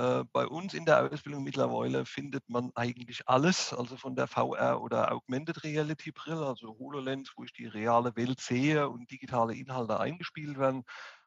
Äh, 0.00 0.24
bei 0.32 0.46
uns 0.46 0.72
in 0.72 0.86
der 0.86 1.12
Ausbildung 1.12 1.44
mittlerweile 1.44 2.06
findet 2.06 2.48
man 2.48 2.70
eigentlich 2.74 3.28
alles, 3.28 3.74
also 3.74 3.98
von 3.98 4.16
der 4.16 4.28
VR 4.28 4.80
oder 4.80 5.12
Augmented 5.12 5.62
Reality 5.62 6.10
Brille, 6.10 6.46
also 6.46 6.78
HoloLens, 6.78 7.32
wo 7.36 7.44
ich 7.44 7.52
die 7.52 7.66
reale 7.66 8.16
Welt 8.16 8.40
sehe 8.40 8.88
und 8.88 9.10
digitale 9.10 9.54
Inhalte 9.54 10.00
eingespielt 10.00 10.58
werden. 10.58 10.84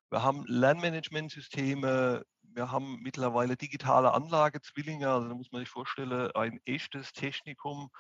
Wir 0.10 0.24
haben 0.24 0.44
Lernmanagementsysteme, 0.48 2.24
wir 2.42 2.72
haben 2.72 3.00
mittlerweile 3.04 3.58
digitale 3.58 4.12
Anlagezwillinge, 4.12 5.08
also 5.08 5.28
da 5.28 5.36
muss 5.36 5.52
man 5.52 5.62
sich 5.62 5.70
vorstellen, 5.70 6.32
ein 6.32 6.60
echtes 6.66 7.14
Technikum 7.14 7.92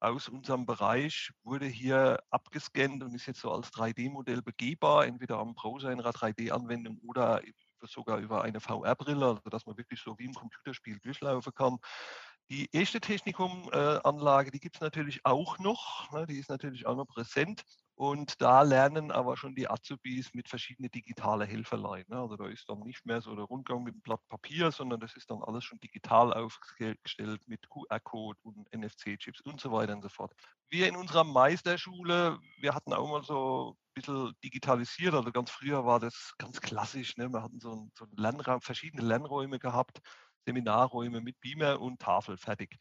aus 0.00 0.30
unserem 0.30 0.64
Bereich 0.64 1.32
wurde 1.42 1.66
hier 1.66 2.18
abgescannt 2.30 3.02
und 3.02 3.14
ist 3.14 3.26
jetzt 3.26 3.40
so 3.40 3.50
als 3.50 3.68
3D-Modell 3.72 4.40
begehbar, 4.40 5.06
entweder 5.06 5.38
am 5.38 5.54
Browser 5.54 5.92
in 5.92 6.00
einer 6.00 6.12
3D-Anwendung 6.12 6.98
oder 7.00 7.42
sogar 7.86 8.18
über 8.18 8.42
eine 8.42 8.60
VR-Brille, 8.60 9.26
also 9.26 9.50
dass 9.50 9.66
man 9.66 9.76
wirklich 9.76 10.00
so 10.00 10.18
wie 10.18 10.24
im 10.24 10.34
Computerspiel 10.34 10.98
durchlaufen 11.00 11.52
kann. 11.54 11.78
Die 12.50 12.68
erste 12.72 13.00
Technikum-Anlage, 13.00 14.50
die 14.50 14.60
gibt 14.60 14.76
es 14.76 14.80
natürlich 14.82 15.24
auch 15.24 15.58
noch, 15.58 16.10
ne, 16.12 16.26
die 16.26 16.38
ist 16.38 16.50
natürlich 16.50 16.86
auch 16.86 16.96
noch 16.96 17.06
präsent. 17.06 17.64
Und 17.96 18.40
da 18.42 18.62
lernen 18.62 19.12
aber 19.12 19.36
schon 19.36 19.54
die 19.54 19.70
Azubis 19.70 20.34
mit 20.34 20.48
verschiedenen 20.48 20.90
digitalen 20.90 21.46
Helferlein. 21.46 22.04
Ne? 22.08 22.18
Also 22.18 22.36
da 22.36 22.48
ist 22.48 22.68
dann 22.68 22.80
nicht 22.80 23.06
mehr 23.06 23.20
so 23.20 23.36
der 23.36 23.44
Rundgang 23.44 23.84
mit 23.84 23.94
einem 23.94 24.02
Blatt 24.02 24.26
Papier, 24.28 24.72
sondern 24.72 24.98
das 24.98 25.14
ist 25.14 25.30
dann 25.30 25.42
alles 25.42 25.64
schon 25.64 25.78
digital 25.78 26.32
aufgestellt 26.34 27.42
mit 27.46 27.68
QR-Code 27.70 28.38
und 28.42 28.68
NFC-Chips 28.74 29.42
und 29.42 29.60
so 29.60 29.70
weiter 29.70 29.92
und 29.92 30.02
so 30.02 30.08
fort. 30.08 30.32
Wir 30.70 30.88
in 30.88 30.96
unserer 30.96 31.22
Meisterschule, 31.22 32.40
wir 32.60 32.74
hatten 32.74 32.92
auch 32.92 33.08
mal 33.08 33.22
so 33.22 33.76
ein 33.76 33.94
bisschen 33.94 34.32
digitalisiert. 34.42 35.14
Also 35.14 35.30
ganz 35.30 35.52
früher 35.52 35.86
war 35.86 36.00
das 36.00 36.34
ganz 36.38 36.60
klassisch. 36.60 37.16
Ne? 37.16 37.32
Wir 37.32 37.42
hatten 37.42 37.60
so 37.60 37.70
einen, 37.70 37.92
so 37.96 38.06
einen 38.06 38.16
Lernraum, 38.16 38.60
verschiedene 38.60 39.04
Lernräume 39.04 39.60
gehabt, 39.60 40.00
Seminarräume 40.46 41.20
mit 41.20 41.40
Beamer 41.40 41.80
und 41.80 42.00
Tafel 42.00 42.36
fertig. 42.38 42.76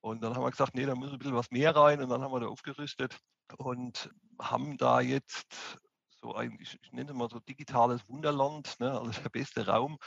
Und 0.00 0.22
dann 0.22 0.34
haben 0.34 0.42
wir 0.42 0.50
gesagt, 0.50 0.74
nee, 0.74 0.86
da 0.86 0.94
muss 0.94 1.12
ein 1.12 1.18
bisschen 1.18 1.34
was 1.34 1.50
mehr 1.50 1.74
rein. 1.74 2.00
Und 2.00 2.08
dann 2.08 2.22
haben 2.22 2.32
wir 2.32 2.40
da 2.40 2.46
aufgerüstet 2.46 3.18
und 3.56 4.10
haben 4.40 4.76
da 4.76 5.00
jetzt 5.00 5.78
so 6.20 6.34
ein, 6.34 6.56
ich, 6.60 6.78
ich 6.82 6.92
nenne 6.92 7.10
es 7.10 7.16
mal 7.16 7.28
so 7.28 7.38
digitales 7.40 8.08
Wunderland, 8.08 8.78
ne? 8.80 8.92
also 8.92 9.10
der 9.22 9.28
beste 9.28 9.66
Raum. 9.66 9.98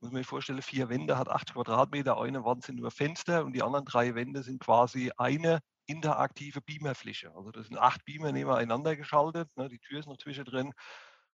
Muss 0.00 0.10
man 0.10 0.20
sich 0.20 0.26
vorstellen, 0.26 0.62
vier 0.62 0.88
Wände 0.88 1.16
hat 1.16 1.28
acht 1.28 1.52
Quadratmeter, 1.52 2.20
eine 2.20 2.44
Wand 2.44 2.64
sind 2.64 2.80
nur 2.80 2.90
Fenster 2.90 3.44
und 3.44 3.52
die 3.52 3.62
anderen 3.62 3.84
drei 3.84 4.14
Wände 4.14 4.42
sind 4.42 4.60
quasi 4.60 5.12
eine 5.16 5.60
interaktive 5.86 6.60
Beamerfläche. 6.60 7.34
Also 7.34 7.50
das 7.50 7.66
sind 7.66 7.78
acht 7.78 8.04
Beamer 8.04 8.32
nebeneinander 8.32 8.96
geschaltet, 8.96 9.48
ne? 9.56 9.68
die 9.68 9.78
Tür 9.78 10.00
ist 10.00 10.06
noch 10.06 10.18
zwischendrin 10.18 10.72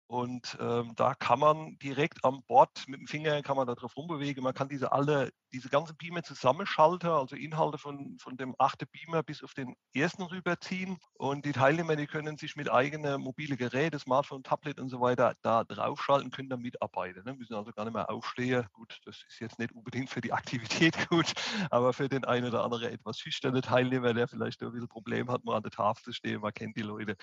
und 0.07 0.57
ähm, 0.59 0.93
da 0.95 1.15
kann 1.15 1.39
man 1.39 1.77
direkt 1.79 2.23
am 2.23 2.43
Bord 2.43 2.83
mit 2.87 2.99
dem 2.99 3.07
Finger 3.07 3.41
kann 3.41 3.57
man 3.57 3.67
da 3.67 3.75
drauf 3.75 3.95
rumbewegen. 3.95 4.43
Man 4.43 4.53
kann 4.53 4.69
diese 4.69 4.91
alle, 4.91 5.31
diese 5.53 5.69
ganzen 5.69 5.95
Beamer 5.95 6.23
zusammenschalten, 6.23 7.09
also 7.09 7.35
Inhalte 7.35 7.77
von, 7.77 8.17
von 8.19 8.35
dem 8.37 8.55
achten 8.57 8.87
Beamer 8.91 9.21
bis 9.21 9.43
auf 9.43 9.53
den 9.53 9.75
ersten 9.93 10.23
rüberziehen. 10.23 10.97
Und 11.13 11.45
die 11.45 11.51
Teilnehmer, 11.51 11.95
die 11.95 12.07
können 12.07 12.37
sich 12.37 12.55
mit 12.55 12.71
eigenen 12.71 13.21
mobile 13.21 13.55
Geräten, 13.55 13.99
Smartphone, 13.99 14.43
Tablet 14.43 14.79
und 14.79 14.89
so 14.89 14.99
weiter 14.99 15.35
da 15.43 15.63
draufschalten, 15.63 16.31
können 16.31 16.49
da 16.49 16.57
mitarbeiten. 16.57 17.23
Ne? 17.23 17.35
Müssen 17.35 17.53
also 17.53 17.71
gar 17.71 17.85
nicht 17.85 17.93
mehr 17.93 18.09
aufstehen. 18.09 18.65
Gut, 18.73 18.99
das 19.05 19.23
ist 19.27 19.39
jetzt 19.39 19.59
nicht 19.59 19.71
unbedingt 19.71 20.09
für 20.09 20.21
die 20.21 20.33
Aktivität 20.33 20.97
gut, 21.09 21.31
aber 21.69 21.93
für 21.93 22.09
den 22.09 22.25
einen 22.25 22.47
oder 22.47 22.63
anderen 22.63 22.91
etwas 22.91 23.19
schüchternen 23.19 23.61
Teilnehmer, 23.61 24.13
der 24.13 24.27
vielleicht 24.27 24.61
ein 24.63 24.71
bisschen 24.71 24.87
Problem 24.87 25.29
hat, 25.29 25.43
mal 25.43 25.57
an 25.57 25.63
der 25.63 25.71
Tafel 25.71 26.03
zu 26.03 26.13
stehen, 26.13 26.41
man 26.41 26.53
kennt 26.53 26.75
die 26.75 26.81
Leute, 26.81 27.15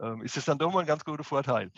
ähm, 0.00 0.22
ist 0.22 0.36
es 0.36 0.46
dann 0.46 0.58
doch 0.58 0.72
mal 0.72 0.80
ein 0.80 0.86
ganz 0.86 1.04
guter 1.04 1.24
Vorteil. 1.24 1.70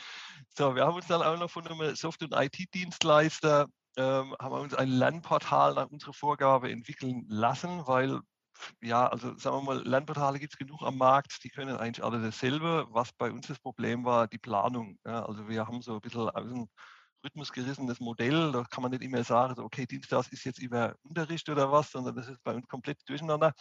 So, 0.56 0.74
wir 0.74 0.86
haben 0.86 0.94
uns 0.94 1.06
dann 1.06 1.22
auch 1.22 1.38
noch 1.38 1.50
von 1.50 1.66
einem 1.66 1.96
Software- 1.96 2.28
und 2.30 2.34
IT-Dienstleister 2.34 3.66
ähm, 3.96 4.34
haben 4.40 4.52
wir 4.52 4.60
uns 4.60 4.74
ein 4.74 4.88
Lernportal 4.88 5.74
nach 5.74 5.88
unserer 5.90 6.12
Vorgabe 6.12 6.70
entwickeln 6.70 7.24
lassen, 7.28 7.86
weil 7.86 8.20
ja, 8.82 9.06
also 9.06 9.36
sagen 9.36 9.56
wir 9.56 9.62
mal, 9.62 9.82
Lernportale 9.86 10.38
gibt 10.38 10.54
es 10.54 10.58
genug 10.58 10.82
am 10.82 10.96
Markt, 10.96 11.44
die 11.44 11.50
können 11.50 11.76
eigentlich 11.76 12.04
alle 12.04 12.20
dasselbe. 12.22 12.86
Was 12.90 13.12
bei 13.12 13.30
uns 13.30 13.46
das 13.46 13.58
Problem 13.58 14.04
war, 14.04 14.28
die 14.28 14.38
Planung. 14.38 14.98
Ja, 15.04 15.24
also 15.26 15.48
wir 15.48 15.66
haben 15.66 15.82
so 15.82 15.94
ein 15.94 16.00
bisschen 16.00 16.30
aus 16.30 16.48
dem 16.48 16.68
Rhythmus 17.24 17.52
gerissenes 17.52 18.00
Modell. 18.00 18.52
Da 18.52 18.64
kann 18.64 18.82
man 18.82 18.92
nicht 18.92 19.02
immer 19.02 19.24
sagen, 19.24 19.54
so, 19.56 19.62
okay, 19.62 19.86
Dienstag 19.86 20.32
ist 20.32 20.44
jetzt 20.44 20.60
über 20.60 20.94
Unterricht 21.02 21.48
oder 21.48 21.70
was, 21.70 21.90
sondern 21.90 22.16
das 22.16 22.28
ist 22.28 22.42
bei 22.44 22.54
uns 22.54 22.66
komplett 22.68 22.98
durcheinander 23.08 23.52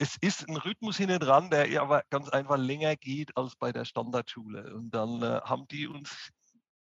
es 0.00 0.16
ist 0.22 0.48
ein 0.48 0.56
Rhythmus 0.56 0.96
hinten 0.96 1.20
dran, 1.20 1.50
der 1.50 1.82
aber 1.82 2.02
ganz 2.08 2.30
einfach 2.30 2.56
länger 2.56 2.96
geht 2.96 3.36
als 3.36 3.54
bei 3.54 3.70
der 3.70 3.84
Standardschule. 3.84 4.74
Und 4.74 4.92
dann 4.92 5.22
äh, 5.22 5.42
haben 5.44 5.68
die 5.68 5.86
uns 5.86 6.30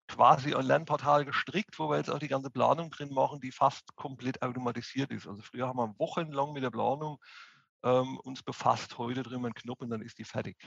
quasi 0.10 0.54
ein 0.56 0.66
Lernportal 0.66 1.24
gestrickt, 1.24 1.80
wo 1.80 1.90
wir 1.90 1.98
jetzt 1.98 2.10
auch 2.10 2.20
die 2.20 2.28
ganze 2.28 2.50
Planung 2.50 2.90
drin 2.90 3.14
machen, 3.14 3.40
die 3.40 3.52
fast 3.52 3.96
komplett 3.96 4.42
automatisiert 4.42 5.12
ist. 5.12 5.28
Also 5.28 5.42
früher 5.42 5.68
haben 5.68 5.78
wir 5.78 5.94
wochenlang 6.00 6.52
mit 6.52 6.64
der 6.64 6.72
Planung 6.72 7.20
ähm, 7.84 8.18
uns 8.18 8.44
befasst, 8.44 8.98
heute 8.98 9.24
drin 9.24 9.46
einen 9.46 9.54
Knopf 9.54 9.82
und 9.82 9.92
dann 9.92 10.02
ist 10.02 10.18
die 10.18 10.26
fertig. 10.26 10.58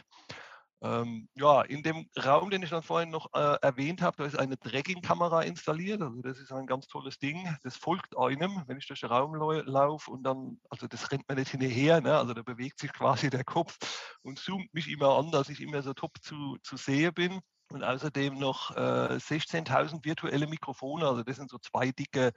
Ähm, 0.80 1.28
ja, 1.34 1.62
in 1.62 1.82
dem 1.84 2.08
Raum, 2.25 2.50
den 2.50 2.62
ich 2.62 2.70
dann 2.70 2.82
vorhin 2.82 3.11
noch 3.11 3.32
äh, 3.34 3.56
erwähnt 3.62 4.02
habe, 4.02 4.16
da 4.16 4.25
ist 4.25 4.37
eine 4.37 4.58
Tracking-Kamera 4.58 5.42
installiert. 5.42 6.02
Also 6.02 6.22
das 6.22 6.38
ist 6.38 6.50
ein 6.50 6.66
ganz 6.66 6.88
tolles 6.88 7.18
Ding. 7.18 7.56
Das 7.62 7.76
folgt 7.76 8.16
einem, 8.16 8.62
wenn 8.66 8.78
ich 8.78 8.87
durch 8.87 9.00
den 9.00 9.11
Raum 9.11 9.34
laufe 9.34 10.11
und 10.11 10.25
dann, 10.25 10.61
also 10.70 10.88
das 10.88 11.12
rennt 11.12 11.28
mir 11.28 11.37
nicht 11.37 11.52
hinterher, 11.52 12.00
ne? 12.00 12.16
also 12.16 12.34
da 12.34 12.42
bewegt 12.42 12.80
sich 12.80 12.92
quasi 12.92 13.30
der 13.30 13.44
Kopf 13.44 13.76
und 14.22 14.40
zoomt 14.40 14.75
mich 14.75 14.88
immer 14.88 15.18
an, 15.18 15.30
dass 15.30 15.49
ich 15.49 15.61
immer 15.61 15.82
so 15.82 15.94
top 15.94 16.12
zu, 16.20 16.58
zu 16.64 16.76
sehen 16.76 17.14
bin. 17.14 17.40
Und 17.73 17.83
außerdem 17.83 18.38
noch 18.38 18.71
äh, 18.76 19.17
16.000 19.17 20.05
virtuelle 20.05 20.47
Mikrofone, 20.47 21.07
also 21.07 21.23
das 21.23 21.37
sind 21.37 21.50
so 21.50 21.59
zwei 21.59 21.91
dicke 21.91 22.33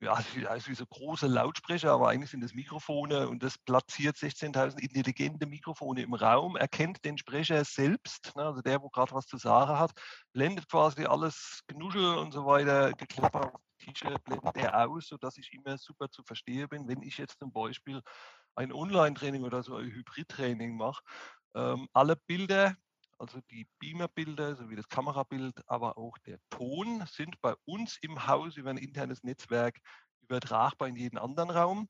ja, 0.00 0.18
also 0.48 0.74
so 0.74 0.86
große 0.86 1.26
Lautsprecher, 1.26 1.92
aber 1.92 2.08
eigentlich 2.08 2.30
sind 2.30 2.42
das 2.42 2.52
Mikrofone 2.52 3.28
und 3.28 3.42
das 3.42 3.56
platziert 3.58 4.16
16.000 4.16 4.78
intelligente 4.78 5.46
Mikrofone 5.46 6.02
im 6.02 6.14
Raum, 6.14 6.56
erkennt 6.56 7.04
den 7.04 7.16
Sprecher 7.16 7.64
selbst, 7.64 8.32
ne, 8.36 8.44
also 8.44 8.60
der, 8.60 8.82
wo 8.82 8.90
gerade 8.90 9.14
was 9.14 9.26
zu 9.26 9.38
sagen 9.38 9.78
hat, 9.78 9.92
blendet 10.32 10.68
quasi 10.68 11.04
alles 11.04 11.60
Genuschel 11.66 12.18
und 12.18 12.32
so 12.32 12.44
weiter, 12.44 12.92
Geklapper 12.92 13.52
Tische, 13.78 14.16
blendet 14.24 14.56
er 14.56 14.86
aus, 14.88 15.08
sodass 15.08 15.36
ich 15.38 15.52
immer 15.52 15.78
super 15.78 16.10
zu 16.10 16.22
verstehen 16.22 16.68
bin, 16.68 16.88
wenn 16.88 17.02
ich 17.02 17.18
jetzt 17.18 17.38
zum 17.38 17.52
Beispiel 17.52 18.00
ein 18.56 18.72
Online-Training 18.72 19.42
oder 19.42 19.62
so 19.62 19.76
ein 19.76 19.86
Hybrid-Training 19.86 20.76
mache. 20.76 21.02
Ähm, 21.54 21.88
alle 21.92 22.16
Bilder, 22.16 22.76
also 23.18 23.40
die 23.50 23.66
Beamer-Bilder 23.78 24.56
sowie 24.56 24.76
das 24.76 24.88
Kamerabild, 24.88 25.60
aber 25.66 25.98
auch 25.98 26.18
der 26.18 26.38
Ton 26.50 27.04
sind 27.06 27.40
bei 27.40 27.54
uns 27.64 27.98
im 28.02 28.26
Haus 28.26 28.56
über 28.56 28.70
ein 28.70 28.76
internes 28.76 29.22
Netzwerk 29.22 29.78
übertragbar 30.22 30.88
in 30.88 30.96
jeden 30.96 31.18
anderen 31.18 31.50
Raum. 31.50 31.88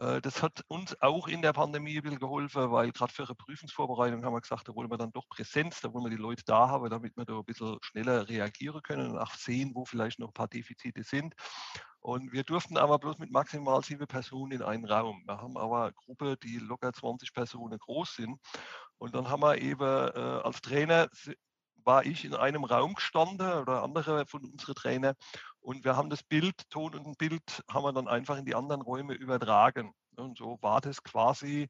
Äh, 0.00 0.20
das 0.20 0.42
hat 0.42 0.64
uns 0.68 1.00
auch 1.00 1.28
in 1.28 1.42
der 1.42 1.52
Pandemie 1.52 1.98
ein 1.98 2.02
bisschen 2.02 2.18
geholfen, 2.18 2.70
weil 2.70 2.90
gerade 2.92 3.12
für 3.12 3.24
eine 3.24 3.34
Prüfungsvorbereitung 3.34 4.24
haben 4.24 4.32
wir 4.32 4.40
gesagt, 4.40 4.68
da 4.68 4.74
wollen 4.74 4.90
wir 4.90 4.98
dann 4.98 5.12
doch 5.12 5.28
Präsenz, 5.28 5.80
da 5.80 5.92
wollen 5.92 6.04
wir 6.04 6.10
die 6.10 6.22
Leute 6.22 6.42
da 6.44 6.68
haben, 6.68 6.88
damit 6.90 7.16
wir 7.16 7.24
da 7.24 7.38
ein 7.38 7.44
bisschen 7.44 7.78
schneller 7.82 8.28
reagieren 8.28 8.82
können 8.82 9.10
und 9.10 9.18
auch 9.18 9.34
sehen, 9.34 9.72
wo 9.74 9.84
vielleicht 9.84 10.18
noch 10.18 10.28
ein 10.28 10.34
paar 10.34 10.48
Defizite 10.48 11.02
sind. 11.04 11.34
Und 12.00 12.32
wir 12.32 12.44
durften 12.44 12.76
aber 12.76 12.98
bloß 12.98 13.18
mit 13.18 13.30
maximal 13.30 13.84
sieben 13.84 14.06
Personen 14.06 14.52
in 14.52 14.62
einen 14.62 14.86
Raum. 14.86 15.22
Wir 15.26 15.40
haben 15.40 15.56
aber 15.56 15.84
eine 15.84 15.92
Gruppe, 15.92 16.36
die 16.42 16.58
locker 16.58 16.92
20 16.92 17.32
Personen 17.32 17.78
groß 17.78 18.16
sind. 18.16 18.40
Und 18.98 19.14
dann 19.14 19.28
haben 19.28 19.42
wir 19.42 19.58
eben 19.58 19.82
äh, 19.82 20.40
als 20.42 20.60
Trainer 20.60 21.08
war 21.84 22.04
ich 22.04 22.24
in 22.24 22.34
einem 22.34 22.64
Raum 22.64 22.94
gestanden 22.94 23.50
oder 23.52 23.82
andere 23.82 24.26
von 24.26 24.44
unseren 24.44 24.74
Trainer 24.74 25.14
und 25.60 25.84
wir 25.84 25.96
haben 25.96 26.10
das 26.10 26.22
Bild, 26.22 26.68
Ton 26.70 26.94
und 26.94 27.18
Bild 27.18 27.62
haben 27.68 27.84
wir 27.84 27.92
dann 27.92 28.08
einfach 28.08 28.38
in 28.38 28.44
die 28.44 28.54
anderen 28.54 28.82
Räume 28.82 29.14
übertragen. 29.14 29.92
Und 30.16 30.38
so 30.38 30.58
war 30.62 30.80
das 30.80 31.02
quasi, 31.02 31.68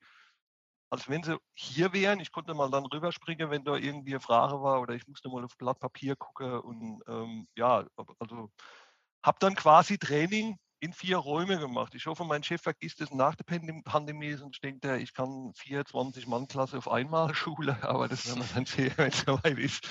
als 0.90 1.08
wenn 1.08 1.22
sie 1.22 1.38
hier 1.54 1.92
wären. 1.92 2.20
Ich 2.20 2.32
konnte 2.32 2.54
mal 2.54 2.70
dann 2.70 2.86
rüberspringen, 2.86 3.50
wenn 3.50 3.64
da 3.64 3.76
irgendwie 3.76 4.12
eine 4.12 4.20
Frage 4.20 4.62
war 4.62 4.80
oder 4.80 4.94
ich 4.94 5.06
musste 5.06 5.28
mal 5.28 5.44
auf 5.44 5.56
Blatt 5.56 5.80
Papier 5.80 6.16
gucken 6.16 6.60
und 6.60 7.02
ähm, 7.08 7.48
ja, 7.56 7.84
habe 9.22 9.38
dann 9.40 9.54
quasi 9.54 9.98
Training 9.98 10.56
in 10.80 10.94
vier 10.94 11.18
Räume 11.18 11.58
gemacht. 11.58 11.94
Ich 11.94 12.06
hoffe, 12.06 12.24
mein 12.24 12.42
Chef 12.42 12.62
vergisst 12.62 13.02
es 13.02 13.10
nach 13.10 13.34
der 13.34 13.44
Pandemie, 13.84 14.32
sonst 14.32 14.64
denkt 14.64 14.84
er, 14.86 14.98
ich 14.98 15.12
kann 15.12 15.52
24 15.56 16.26
Mann 16.26 16.48
Klasse 16.48 16.78
auf 16.78 16.90
einmal 16.90 17.34
Schule, 17.34 17.76
aber 17.82 18.08
das 18.08 18.26
werden 18.26 18.42
wir 18.42 18.54
dann 18.54 18.66
sehen, 18.66 18.92
wenn 18.96 19.08
es 19.08 19.20
soweit 19.20 19.58
ist. 19.58 19.86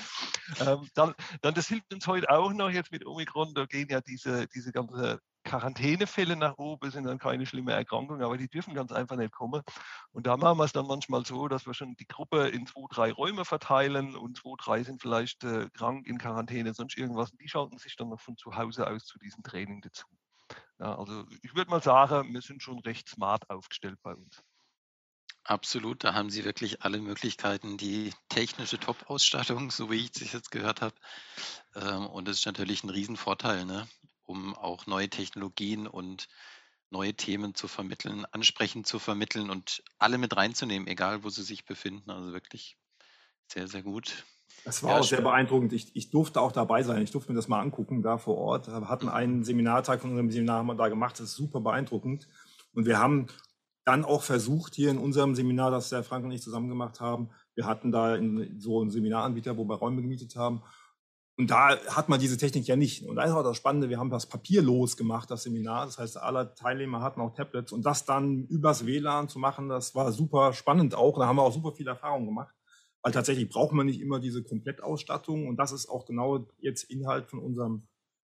Ähm, 0.59 0.87
dann, 0.95 1.13
dann, 1.41 1.53
das 1.53 1.67
hilft 1.67 1.93
uns 1.93 2.07
heute 2.07 2.29
auch 2.29 2.51
noch 2.53 2.71
jetzt 2.71 2.91
mit 2.91 3.05
Omikron, 3.05 3.53
da 3.53 3.65
gehen 3.65 3.87
ja 3.89 4.01
diese, 4.01 4.47
diese 4.47 4.71
ganze 4.71 5.19
Quarantänefälle 5.49 6.35
nach 6.35 6.57
oben, 6.59 6.91
sind 6.91 7.05
dann 7.05 7.17
keine 7.17 7.47
schlimme 7.47 7.73
Erkrankung, 7.73 8.21
aber 8.21 8.37
die 8.37 8.47
dürfen 8.47 8.75
ganz 8.75 8.91
einfach 8.91 9.15
nicht 9.15 9.31
kommen. 9.31 9.63
Und 10.11 10.27
da 10.27 10.37
machen 10.37 10.59
wir 10.59 10.65
es 10.65 10.73
dann 10.73 10.85
manchmal 10.85 11.25
so, 11.25 11.47
dass 11.47 11.65
wir 11.65 11.73
schon 11.73 11.95
die 11.95 12.07
Gruppe 12.07 12.49
in 12.49 12.67
zwei, 12.67 12.85
drei 12.91 13.11
Räume 13.11 13.45
verteilen 13.45 14.15
und 14.15 14.37
zwei, 14.37 14.53
drei 14.59 14.83
sind 14.83 15.01
vielleicht 15.01 15.43
äh, 15.43 15.67
krank 15.73 16.05
in 16.05 16.19
Quarantäne, 16.19 16.75
sonst 16.75 16.97
irgendwas. 16.97 17.31
Die 17.31 17.49
schalten 17.49 17.79
sich 17.79 17.95
dann 17.95 18.09
noch 18.09 18.19
von 18.19 18.37
zu 18.37 18.55
Hause 18.55 18.87
aus 18.87 19.05
zu 19.05 19.17
diesem 19.17 19.41
Training 19.41 19.81
dazu. 19.81 20.05
Ja, 20.79 20.97
also 20.97 21.25
ich 21.41 21.55
würde 21.55 21.71
mal 21.71 21.81
sagen, 21.81 22.31
wir 22.31 22.41
sind 22.41 22.61
schon 22.61 22.79
recht 22.79 23.09
smart 23.09 23.49
aufgestellt 23.49 23.97
bei 24.03 24.13
uns. 24.13 24.43
Absolut, 25.43 26.03
da 26.03 26.13
haben 26.13 26.29
Sie 26.29 26.45
wirklich 26.45 26.83
alle 26.83 26.99
Möglichkeiten, 26.99 27.77
die 27.77 28.13
technische 28.29 28.79
Top-Ausstattung, 28.79 29.71
so 29.71 29.89
wie 29.89 29.95
ich 29.95 30.21
es 30.21 30.31
jetzt 30.31 30.51
gehört 30.51 30.81
habe. 30.81 30.93
Ähm, 31.73 32.05
und 32.05 32.27
das 32.27 32.37
ist 32.37 32.45
natürlich 32.45 32.83
ein 32.83 32.91
Riesenvorteil, 32.91 33.65
ne? 33.65 33.87
Um 34.29 34.55
auch 34.55 34.85
neue 34.85 35.09
Technologien 35.09 35.87
und 35.87 36.27
neue 36.91 37.15
Themen 37.15 37.55
zu 37.55 37.67
vermitteln, 37.67 38.25
ansprechend 38.31 38.85
zu 38.87 38.99
vermitteln 38.99 39.49
und 39.49 39.83
alle 39.97 40.17
mit 40.17 40.37
reinzunehmen, 40.37 40.87
egal 40.87 41.23
wo 41.23 41.29
sie 41.29 41.43
sich 41.43 41.65
befinden. 41.65 42.09
Also 42.11 42.31
wirklich 42.31 42.77
sehr, 43.47 43.67
sehr 43.67 43.81
gut. 43.81 44.25
Das 44.65 44.83
war 44.83 44.91
ja, 44.91 44.99
auch 44.99 45.03
sehr 45.03 45.21
beeindruckend. 45.21 45.73
Ich, 45.73 45.95
ich, 45.95 46.11
durfte 46.11 46.41
auch 46.41 46.51
dabei 46.51 46.83
sein. 46.83 47.01
Ich 47.01 47.11
durfte 47.11 47.31
mir 47.31 47.35
das 47.35 47.47
mal 47.47 47.61
angucken, 47.61 48.03
da 48.03 48.17
vor 48.17 48.37
Ort. 48.37 48.67
Wir 48.67 48.87
hatten 48.87 49.07
mhm. 49.07 49.13
einen 49.13 49.43
Seminartag 49.43 50.01
von 50.01 50.11
unserem 50.11 50.29
Seminar 50.29 50.59
haben 50.59 50.67
wir 50.67 50.75
da 50.75 50.89
gemacht. 50.89 51.19
Das 51.19 51.29
ist 51.29 51.35
super 51.35 51.59
beeindruckend. 51.59 52.27
Und 52.73 52.85
wir 52.85 52.99
haben 52.99 53.27
dann 53.85 54.05
auch 54.05 54.21
versucht, 54.21 54.75
hier 54.75 54.91
in 54.91 54.99
unserem 54.99 55.33
Seminar, 55.33 55.71
das 55.71 55.89
der 55.89 56.03
Frank 56.03 56.23
und 56.25 56.31
ich 56.31 56.43
zusammen 56.43 56.69
gemacht 56.69 57.01
haben, 57.01 57.29
wir 57.55 57.65
hatten 57.65 57.91
da 57.91 58.15
in, 58.15 58.59
so 58.59 58.81
einen 58.81 58.91
Seminaranbieter, 58.91 59.57
wo 59.57 59.63
wir 59.65 59.75
Räume 59.75 60.01
gemietet 60.01 60.35
haben. 60.35 60.61
Und 61.39 61.51
da 61.51 61.79
hat 61.95 62.09
man 62.09 62.19
diese 62.19 62.35
Technik 62.35 62.67
ja 62.67 62.75
nicht. 62.75 63.05
Und 63.05 63.15
da 63.15 63.23
ist 63.23 63.31
auch 63.31 63.43
das 63.43 63.55
Spannende, 63.55 63.87
wir 63.87 63.97
haben 63.97 64.09
das 64.09 64.25
papierlos 64.25 64.97
gemacht, 64.97 65.31
das 65.31 65.43
Seminar. 65.43 65.85
Das 65.85 65.97
heißt, 65.97 66.17
alle 66.17 66.53
Teilnehmer 66.53 67.01
hatten 67.01 67.21
auch 67.21 67.33
Tablets. 67.33 67.71
Und 67.71 67.85
das 67.85 68.03
dann 68.03 68.45
übers 68.47 68.85
WLAN 68.85 69.29
zu 69.29 69.39
machen, 69.39 69.69
das 69.69 69.95
war 69.95 70.11
super 70.11 70.51
spannend 70.51 70.95
auch. 70.95 71.17
Da 71.17 71.27
haben 71.27 71.37
wir 71.37 71.43
auch 71.43 71.53
super 71.53 71.71
viel 71.71 71.87
Erfahrung 71.87 72.25
gemacht. 72.25 72.53
Weil 73.01 73.13
tatsächlich 73.13 73.47
braucht 73.47 73.71
man 73.71 73.85
nicht 73.85 74.01
immer 74.01 74.19
diese 74.19 74.43
Komplettausstattung. 74.43 75.47
Und 75.47 75.55
das 75.55 75.71
ist 75.71 75.87
auch 75.87 76.05
genau 76.05 76.45
jetzt 76.57 76.83
Inhalt 76.83 77.29
von 77.29 77.39
unserem 77.39 77.87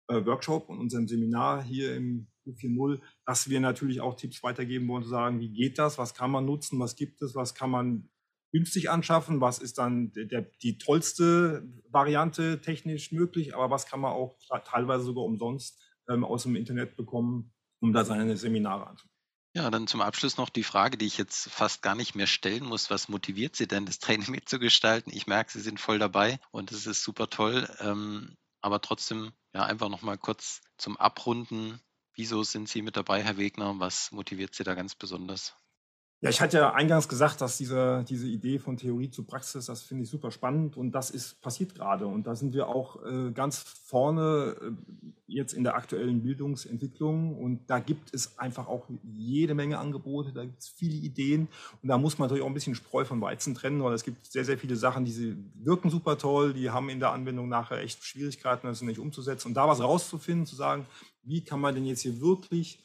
äh, 0.09 0.27
Workshop 0.27 0.69
und 0.69 0.81
unserem 0.81 1.07
Seminar 1.07 1.63
hier 1.63 1.95
im 1.95 2.27
Q40, 2.45 3.01
dass 3.25 3.49
wir 3.49 3.61
natürlich 3.61 4.01
auch 4.01 4.17
Tipps 4.17 4.43
weitergeben 4.43 4.89
wollen, 4.89 5.05
zu 5.05 5.11
sagen, 5.11 5.39
wie 5.39 5.53
geht 5.53 5.79
das, 5.79 5.97
was 5.97 6.13
kann 6.13 6.33
man 6.33 6.45
nutzen, 6.45 6.81
was 6.81 6.97
gibt 6.97 7.23
es, 7.23 7.37
was 7.37 7.55
kann 7.55 7.71
man 7.71 8.09
günstig 8.57 8.89
anschaffen, 8.89 9.43
was 9.43 9.59
ist 9.59 9.77
dann 9.77 10.13
der, 10.15 10.41
die 10.63 10.79
tollste 10.79 11.69
Variante 11.91 12.63
technisch 12.63 13.13
möglich, 13.13 13.55
aber 13.55 13.69
was 13.69 13.85
kann 13.85 14.01
man 14.01 14.13
auch 14.13 14.39
teilweise 14.65 15.05
sogar 15.05 15.25
umsonst 15.25 15.79
ähm, 16.09 16.25
aus 16.25 16.45
dem 16.45 16.57
Internet 16.57 16.97
bekommen, 16.97 17.53
um 17.81 17.93
da 17.93 18.07
seine 18.07 18.39
Seminare 18.39 18.87
anzubieten. 18.87 19.15
Ja, 19.55 19.71
dann 19.71 19.87
zum 19.87 20.01
Abschluss 20.01 20.39
noch 20.39 20.49
die 20.49 20.63
Frage, 20.63 20.97
die 20.97 21.05
ich 21.05 21.19
jetzt 21.19 21.51
fast 21.51 21.83
gar 21.83 21.95
nicht 21.95 22.15
mehr 22.15 22.27
stellen 22.27 22.65
muss. 22.65 22.89
Was 22.89 23.11
motiviert 23.11 23.57
Sie 23.57 23.69
denn, 23.69 23.85
das 23.85 23.99
Training 23.99 24.31
mitzugestalten? 24.31 25.13
Ich 25.13 25.27
merke, 25.27 25.53
Sie 25.53 25.61
sind 25.61 25.79
voll 25.79 25.99
dabei 25.99 26.39
und 26.51 26.73
es 26.73 26.87
ist 26.87 27.03
super 27.03 27.29
toll. 27.29 27.69
Ähm, 27.81 28.37
aber 28.63 28.81
trotzdem, 28.81 29.33
ja, 29.53 29.65
einfach 29.65 29.91
nochmal 29.91 30.17
kurz 30.17 30.63
zum 30.79 30.97
Abrunden. 30.97 31.79
Wieso 32.15 32.43
sind 32.43 32.71
Sie 32.71 32.81
mit 32.81 32.97
dabei, 32.97 33.23
Herr 33.23 33.37
Wegner? 33.37 33.79
Was 33.79 34.13
motiviert 34.13 34.55
Sie 34.55 34.65
da 34.65 34.75
ganz 34.75 34.95
besonders? 34.95 35.55
Ja, 36.23 36.31
ich 36.31 36.41
hatte 36.41 36.57
ja 36.57 36.73
eingangs 36.73 37.09
gesagt, 37.09 37.43
dass 37.43 37.59
diese, 37.59 38.03
diese 38.09 38.27
Idee 38.27 38.59
von 38.59 38.79
Theorie 38.79 39.11
zu 39.11 39.25
Praxis, 39.25 39.67
das 39.67 39.83
finde 39.83 40.05
ich 40.05 40.09
super 40.09 40.31
spannend 40.31 40.79
und 40.79 40.93
das 40.93 41.11
ist 41.11 41.43
passiert 41.43 41.75
gerade. 41.75 42.07
Und 42.07 42.27
da 42.27 42.35
sind 42.35 42.55
wir 42.55 42.69
auch 42.69 43.05
äh, 43.05 43.33
ganz 43.33 43.59
vorne 43.59 44.57
äh, 44.63 45.11
jetzt 45.27 45.53
in 45.53 45.63
der 45.63 45.75
aktuellen 45.77 46.23
Bildungsentwicklung 46.23 47.37
und 47.37 47.69
da 47.69 47.81
gibt 47.81 48.15
es 48.15 48.39
einfach 48.39 48.67
auch 48.67 48.89
jede 49.03 49.55
Menge 49.55 49.79
Angebote, 49.79 50.33
da 50.33 50.45
gibt 50.45 50.59
es 50.63 50.69
viele 50.69 50.95
Ideen 50.97 51.49
und 51.83 51.89
da 51.91 51.99
muss 51.99 52.17
man 52.19 52.27
natürlich 52.29 52.45
auch 52.45 52.49
ein 52.49 52.55
bisschen 52.55 52.75
Spreu 52.75 53.05
von 53.05 53.21
Weizen 53.21 53.55
trennen, 53.55 53.83
weil 53.83 53.93
es 53.93 54.03
gibt 54.03 54.25
sehr, 54.25 54.45
sehr 54.47 54.57
viele 54.57 54.77
Sachen, 54.77 55.05
die 55.05 55.37
wirken 55.55 55.91
super 55.91 56.17
toll, 56.17 56.55
die 56.55 56.71
haben 56.71 56.89
in 56.89 56.99
der 57.01 57.13
Anwendung 57.13 57.49
nachher 57.51 57.83
echt 57.83 58.03
Schwierigkeiten, 58.03 58.67
das 58.67 58.81
nicht 58.81 58.99
umzusetzen. 59.01 59.49
Und 59.49 59.55
da 59.55 59.69
was 59.69 59.83
rauszufinden, 59.83 60.47
zu 60.47 60.57
sagen, 60.57 60.87
wie 61.25 61.45
kann 61.45 61.61
man 61.61 61.75
denn 61.75 61.85
jetzt 61.85 62.01
hier 62.01 62.21
wirklich 62.23 62.83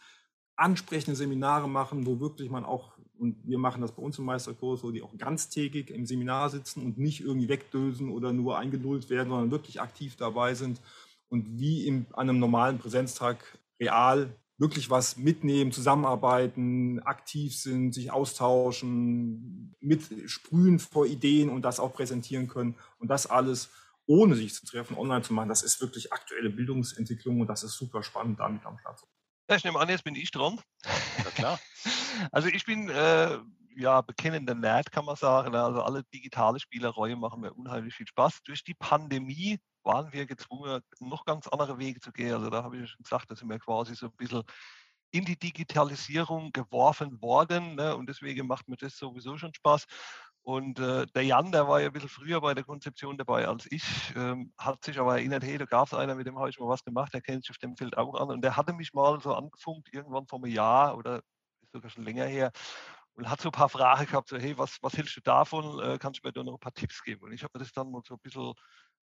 ansprechende 0.57 1.15
Seminare 1.15 1.69
machen, 1.69 2.05
wo 2.05 2.19
wirklich 2.19 2.49
man 2.49 2.65
auch 2.65 2.97
und 3.21 3.37
wir 3.43 3.59
machen 3.59 3.81
das 3.81 3.91
bei 3.91 4.01
uns 4.01 4.17
im 4.17 4.25
Meisterkurs, 4.25 4.83
wo 4.83 4.89
die 4.89 5.03
auch 5.03 5.15
ganztägig 5.15 5.91
im 5.91 6.07
Seminar 6.07 6.49
sitzen 6.49 6.83
und 6.83 6.97
nicht 6.97 7.21
irgendwie 7.21 7.49
wegdösen 7.49 8.09
oder 8.09 8.33
nur 8.33 8.57
eingelullt 8.57 9.11
werden, 9.11 9.29
sondern 9.29 9.51
wirklich 9.51 9.79
aktiv 9.79 10.15
dabei 10.15 10.55
sind 10.55 10.81
und 11.29 11.59
wie 11.59 11.85
in 11.85 12.07
einem 12.13 12.39
normalen 12.39 12.79
Präsenztag 12.79 13.59
real 13.79 14.35
wirklich 14.57 14.89
was 14.89 15.17
mitnehmen, 15.17 15.71
zusammenarbeiten, 15.71 16.99
aktiv 17.01 17.55
sind, 17.55 17.93
sich 17.93 18.11
austauschen, 18.11 19.75
mitsprühen 19.79 20.79
vor 20.79 21.05
Ideen 21.05 21.49
und 21.49 21.61
das 21.61 21.79
auch 21.79 21.93
präsentieren 21.93 22.47
können. 22.47 22.75
Und 22.97 23.09
das 23.09 23.27
alles 23.27 23.69
ohne 24.07 24.35
sich 24.35 24.53
zu 24.55 24.65
treffen, 24.65 24.97
online 24.97 25.21
zu 25.21 25.33
machen, 25.33 25.49
das 25.49 25.61
ist 25.63 25.79
wirklich 25.79 26.11
aktuelle 26.11 26.49
Bildungsentwicklung 26.49 27.39
und 27.39 27.47
das 27.47 27.63
ist 27.63 27.73
super 27.73 28.01
spannend, 28.01 28.39
damit 28.39 28.65
am 28.65 28.77
Platz. 28.77 29.03
Ich 29.55 29.63
nehme 29.63 29.79
an, 29.79 29.89
jetzt 29.89 30.03
bin 30.03 30.15
ich 30.15 30.31
dran. 30.31 30.59
Ja, 31.17 31.31
klar. 31.31 31.59
Also 32.31 32.49
ich 32.49 32.65
bin 32.65 32.89
äh, 32.89 33.39
ja 33.75 34.01
bekennender 34.01 34.53
Nerd, 34.53 34.91
kann 34.91 35.05
man 35.05 35.15
sagen. 35.15 35.55
Also 35.55 35.81
alle 35.81 36.03
digitale 36.13 36.59
Spielereien 36.59 37.19
machen 37.19 37.41
mir 37.41 37.53
unheimlich 37.53 37.95
viel 37.95 38.05
Spaß. 38.05 38.43
Durch 38.43 38.63
die 38.63 38.75
Pandemie 38.75 39.59
waren 39.83 40.11
wir 40.13 40.25
gezwungen, 40.25 40.81
noch 40.99 41.25
ganz 41.25 41.47
andere 41.47 41.79
Wege 41.79 41.99
zu 41.99 42.11
gehen. 42.11 42.33
Also 42.33 42.49
da 42.49 42.63
habe 42.63 42.77
ich 42.77 42.89
schon 42.89 43.03
gesagt, 43.03 43.31
da 43.31 43.35
sind 43.35 43.49
wir 43.49 43.59
quasi 43.59 43.95
so 43.95 44.07
ein 44.07 44.15
bisschen 44.17 44.43
in 45.11 45.25
die 45.25 45.37
Digitalisierung 45.37 46.51
geworfen 46.51 47.21
worden. 47.21 47.75
Ne? 47.75 47.95
Und 47.95 48.07
deswegen 48.07 48.47
macht 48.47 48.67
mir 48.67 48.77
das 48.77 48.97
sowieso 48.97 49.37
schon 49.37 49.53
Spaß. 49.53 49.85
Und 50.43 50.79
äh, 50.79 51.05
der 51.07 51.23
Jan, 51.23 51.51
der 51.51 51.67
war 51.67 51.81
ja 51.81 51.87
ein 51.87 51.93
bisschen 51.93 52.09
früher 52.09 52.41
bei 52.41 52.53
der 52.55 52.63
Konzeption 52.63 53.17
dabei 53.17 53.47
als 53.47 53.67
ich, 53.71 53.83
ähm, 54.15 54.53
hat 54.57 54.83
sich 54.83 54.99
aber 54.99 55.17
erinnert, 55.17 55.43
hey, 55.43 55.57
da 55.57 55.65
gab 55.65 55.87
es 55.87 55.93
einer, 55.93 56.15
mit 56.15 56.25
dem 56.27 56.39
habe 56.39 56.49
ich 56.49 56.59
mal 56.59 56.67
was 56.67 56.83
gemacht, 56.83 57.13
der 57.13 57.21
kennt 57.21 57.43
sich 57.43 57.51
auf 57.51 57.57
dem 57.59 57.75
Feld 57.77 57.97
auch 57.97 58.15
an. 58.19 58.29
Und 58.29 58.41
der 58.41 58.57
hatte 58.57 58.73
mich 58.73 58.93
mal 58.93 59.19
so 59.21 59.35
angefunkt, 59.35 59.93
irgendwann 59.93 60.27
vor 60.27 60.39
einem 60.43 60.51
Jahr 60.53 60.97
oder 60.97 61.21
sogar 61.71 61.89
schon 61.91 62.03
länger 62.03 62.25
her, 62.25 62.51
und 63.15 63.29
hat 63.29 63.41
so 63.41 63.49
ein 63.49 63.53
paar 63.53 63.69
Fragen 63.69 64.05
gehabt, 64.05 64.29
so, 64.29 64.37
hey, 64.37 64.57
was, 64.57 64.77
was 64.81 64.93
hältst 64.93 65.15
du 65.17 65.21
davon? 65.21 65.79
Äh, 65.79 65.97
kannst 65.99 66.21
du 66.23 66.27
mir 66.27 66.33
da 66.33 66.43
noch 66.43 66.53
ein 66.53 66.59
paar 66.59 66.73
Tipps 66.73 67.03
geben? 67.03 67.23
Und 67.25 67.33
ich 67.33 67.43
habe 67.43 67.57
mir 67.57 67.63
das 67.63 67.73
dann 67.73 67.91
mal 67.91 68.01
so 68.05 68.15
ein 68.15 68.19
bisschen 68.21 68.53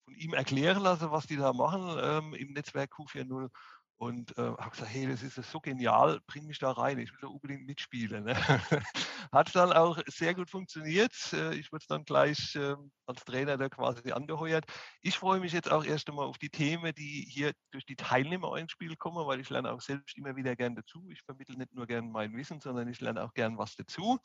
von 0.04 0.14
ihm 0.14 0.34
erklären 0.34 0.82
lassen, 0.82 1.10
was 1.10 1.26
die 1.26 1.36
da 1.36 1.52
machen 1.52 1.98
ähm, 2.00 2.34
im 2.34 2.52
Netzwerk 2.52 2.92
Q40 2.92 3.50
und 3.98 4.36
äh, 4.36 4.42
habe 4.42 4.70
gesagt, 4.70 4.90
hey, 4.92 5.06
das 5.06 5.22
ist 5.22 5.36
so 5.50 5.58
genial, 5.58 6.20
bring 6.26 6.46
mich 6.46 6.58
da 6.58 6.70
rein, 6.70 6.98
ich 6.98 7.10
will 7.12 7.18
da 7.22 7.28
unbedingt 7.28 7.66
mitspielen. 7.66 8.24
Ne? 8.24 8.34
Hat 9.32 9.54
dann 9.54 9.72
auch 9.72 9.98
sehr 10.06 10.34
gut 10.34 10.50
funktioniert. 10.50 11.14
Äh, 11.32 11.54
ich 11.54 11.72
wurde 11.72 11.86
dann 11.88 12.04
gleich 12.04 12.54
äh, 12.56 12.76
als 13.06 13.24
Trainer 13.24 13.56
da 13.56 13.70
quasi 13.70 14.12
angeheuert. 14.12 14.66
Ich 15.00 15.16
freue 15.18 15.40
mich 15.40 15.52
jetzt 15.52 15.70
auch 15.70 15.84
erst 15.84 16.10
einmal 16.10 16.26
auf 16.26 16.36
die 16.36 16.50
Themen, 16.50 16.92
die 16.94 17.26
hier 17.30 17.52
durch 17.70 17.86
die 17.86 17.96
Teilnehmer 17.96 18.54
ins 18.58 18.72
Spiel 18.72 18.96
kommen, 18.96 19.26
weil 19.26 19.40
ich 19.40 19.48
lerne 19.48 19.72
auch 19.72 19.80
selbst 19.80 20.18
immer 20.18 20.36
wieder 20.36 20.56
gern 20.56 20.76
dazu. 20.76 21.08
Ich 21.10 21.22
vermittle 21.22 21.56
nicht 21.56 21.72
nur 21.72 21.86
gern 21.86 22.10
mein 22.10 22.36
Wissen, 22.36 22.60
sondern 22.60 22.88
ich 22.88 23.00
lerne 23.00 23.24
auch 23.24 23.32
gern 23.32 23.56
was 23.56 23.76
dazu. 23.76 24.18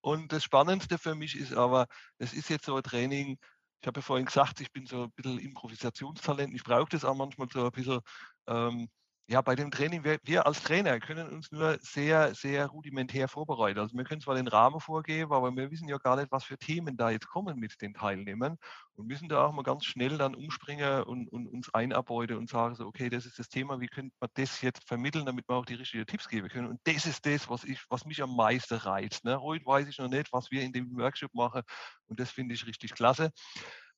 Und 0.00 0.32
das 0.32 0.42
Spannendste 0.42 0.96
für 0.98 1.14
mich 1.14 1.36
ist 1.36 1.52
aber, 1.52 1.86
das 2.18 2.32
ist 2.32 2.48
jetzt 2.48 2.64
so 2.64 2.76
ein 2.76 2.82
Training, 2.82 3.38
ich 3.82 3.86
habe 3.86 3.98
ja 3.98 4.02
vorhin 4.02 4.26
gesagt, 4.26 4.60
ich 4.60 4.72
bin 4.72 4.86
so 4.86 5.04
ein 5.04 5.10
bisschen 5.10 5.40
Improvisationstalent. 5.40 6.54
Ich 6.54 6.62
brauche 6.62 6.88
das 6.88 7.04
auch 7.04 7.16
manchmal 7.16 7.48
so 7.52 7.64
ein 7.64 7.72
bisschen 7.72 8.00
ähm, 8.46 8.88
ja, 9.28 9.40
bei 9.40 9.54
dem 9.54 9.70
Training, 9.70 10.04
wir, 10.04 10.18
wir, 10.24 10.46
als 10.46 10.62
Trainer 10.62 10.98
können 10.98 11.28
uns 11.28 11.50
nur 11.52 11.78
sehr, 11.80 12.34
sehr 12.34 12.66
rudimentär 12.66 13.28
vorbereiten. 13.28 13.78
Also 13.78 13.96
wir 13.96 14.04
können 14.04 14.20
zwar 14.20 14.34
den 14.34 14.48
Rahmen 14.48 14.80
vorgeben, 14.80 15.32
aber 15.32 15.54
wir 15.54 15.70
wissen 15.70 15.88
ja 15.88 15.98
gar 15.98 16.16
nicht, 16.16 16.32
was 16.32 16.44
für 16.44 16.58
Themen 16.58 16.96
da 16.96 17.10
jetzt 17.10 17.28
kommen 17.28 17.58
mit 17.58 17.80
den 17.80 17.94
Teilnehmern 17.94 18.58
und 18.94 19.06
müssen 19.06 19.28
da 19.28 19.46
auch 19.46 19.52
mal 19.52 19.62
ganz 19.62 19.84
schnell 19.84 20.18
dann 20.18 20.34
umspringen 20.34 21.04
und, 21.04 21.28
und 21.28 21.46
uns 21.46 21.72
einarbeiten 21.72 22.36
und 22.36 22.50
sagen 22.50 22.74
so, 22.74 22.86
okay, 22.86 23.08
das 23.10 23.24
ist 23.24 23.38
das 23.38 23.48
Thema, 23.48 23.80
wie 23.80 23.86
könnte 23.86 24.14
man 24.20 24.28
das 24.34 24.60
jetzt 24.60 24.86
vermitteln, 24.86 25.24
damit 25.24 25.48
wir 25.48 25.56
auch 25.56 25.66
die 25.66 25.74
richtigen 25.74 26.06
Tipps 26.06 26.28
geben 26.28 26.48
können. 26.48 26.68
Und 26.68 26.80
das 26.84 27.06
ist 27.06 27.24
das, 27.24 27.48
was, 27.48 27.64
ich, 27.64 27.80
was 27.88 28.04
mich 28.04 28.22
am 28.22 28.34
meisten 28.34 28.74
reizt. 28.74 29.24
Ne? 29.24 29.40
Heute 29.40 29.64
weiß 29.64 29.88
ich 29.88 29.98
noch 29.98 30.08
nicht, 30.08 30.32
was 30.32 30.50
wir 30.50 30.62
in 30.62 30.72
dem 30.72 30.96
Workshop 30.96 31.32
machen 31.32 31.62
und 32.06 32.18
das 32.18 32.30
finde 32.30 32.54
ich 32.54 32.66
richtig 32.66 32.92
klasse. 32.94 33.30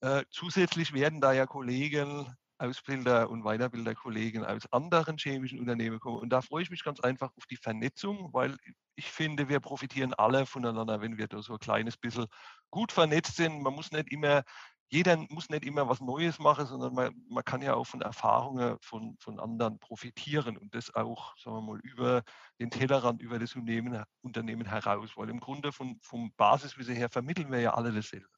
Äh, 0.01 0.25
zusätzlich 0.31 0.93
werden 0.93 1.21
da 1.21 1.33
ja 1.33 1.47
Kollegen 1.47 2.27
Ausbilder 2.65 3.31
und 3.31 3.45
Weiterbilderkollegen 3.45 4.45
aus 4.45 4.71
anderen 4.73 5.17
chemischen 5.19 5.59
Unternehmen 5.61 6.01
kommen. 6.01 6.19
Und 6.19 6.31
da 6.31 6.41
freue 6.41 6.63
ich 6.63 6.71
mich 6.71 6.85
ganz 6.85 7.01
einfach 7.01 7.31
auf 7.37 7.47
die 7.47 7.57
Vernetzung, 7.57 8.33
weil 8.33 8.57
ich 8.97 9.11
finde, 9.11 9.49
wir 9.49 9.61
profitieren 9.61 10.15
alle 10.15 10.47
voneinander, 10.47 11.01
wenn 11.01 11.19
wir 11.19 11.29
da 11.29 11.43
so 11.43 11.55
ein 11.55 11.59
kleines 11.59 11.97
bisschen 11.97 12.27
gut 12.71 12.93
vernetzt 12.93 13.37
sind. 13.37 13.63
Man 13.63 13.75
muss 13.75 13.93
nicht 13.93 14.11
immer, 14.11 14.43
jeder 14.89 15.17
muss 15.31 15.51
nicht 15.51 15.65
immer 15.65 15.89
was 15.89 16.01
Neues 16.01 16.39
machen, 16.39 16.67
sondern 16.67 16.95
man, 16.95 17.15
man 17.29 17.45
kann 17.45 17.63
ja 17.63 17.75
auch 17.75 17.87
von 17.87 18.01
Erfahrungen 18.01 18.77
von, 18.81 19.17
von 19.19 19.41
anderen 19.41 19.79
profitieren 19.79 20.57
und 20.57 20.75
das 20.75 20.95
auch, 20.95 21.37
sagen 21.37 21.57
wir 21.57 21.63
mal, 21.63 21.81
über 21.81 22.23
den 22.61 22.71
Tellerrand, 22.71 23.21
über 23.21 23.39
das 23.39 23.55
Unternehmen, 23.55 24.05
Unternehmen 24.23 24.67
heraus. 24.67 25.17
Weil 25.17 25.31
im 25.31 25.41
Grunde 25.41 25.73
von, 25.73 25.99
vom 26.01 26.33
Basiswissen 26.37 26.95
her 26.95 27.09
vermitteln 27.11 27.51
wir 27.51 27.61
ja 27.61 27.75
alle 27.75 27.93
dasselbe. 27.93 28.34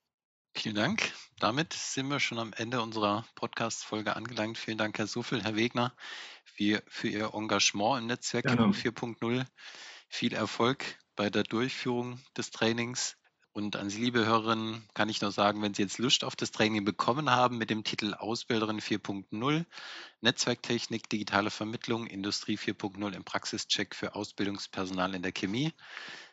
Vielen 0.59 0.75
Dank. 0.75 1.13
Damit 1.39 1.75
sind 1.75 2.09
wir 2.09 2.19
schon 2.19 2.39
am 2.39 2.55
Ende 2.55 2.81
unserer 2.81 3.27
Podcast-Folge 3.35 4.17
angelangt. 4.17 4.57
Vielen 4.57 4.79
Dank, 4.79 4.97
Herr 4.99 5.07
Suffel, 5.07 5.45
Herr 5.45 5.55
Wegner, 5.55 5.95
für, 6.45 6.83
für 6.89 7.09
Ihr 7.09 7.35
Engagement 7.35 8.01
im 8.01 8.07
Netzwerk 8.07 8.47
Gerne. 8.47 8.73
4.0. 8.73 9.45
Viel 10.09 10.33
Erfolg 10.33 10.99
bei 11.15 11.29
der 11.29 11.43
Durchführung 11.43 12.19
des 12.39 12.53
Trainings. 12.53 13.17
Und 13.53 13.77
an 13.77 13.91
Sie, 13.91 14.03
liebe 14.03 14.25
Hörerinnen, 14.25 14.87
kann 14.95 15.11
ich 15.11 15.21
nur 15.21 15.31
sagen, 15.31 15.61
wenn 15.61 15.75
Sie 15.75 15.83
jetzt 15.83 15.99
Lust 15.99 16.25
auf 16.25 16.37
das 16.37 16.53
Training 16.53 16.85
bekommen 16.85 17.31
haben 17.31 17.59
mit 17.59 17.69
dem 17.71 17.85
Titel 17.85 18.15
Ausbilderin 18.15 18.81
4.0, 18.81 19.65
Netzwerktechnik, 20.23 21.09
digitale 21.09 21.51
Vermittlung, 21.51 22.07
Industrie 22.07 22.57
4.0 22.57 23.15
im 23.15 23.25
Praxischeck 23.25 23.95
für 23.95 24.15
Ausbildungspersonal 24.15 25.15
in 25.15 25.23
der 25.23 25.33
Chemie, 25.33 25.73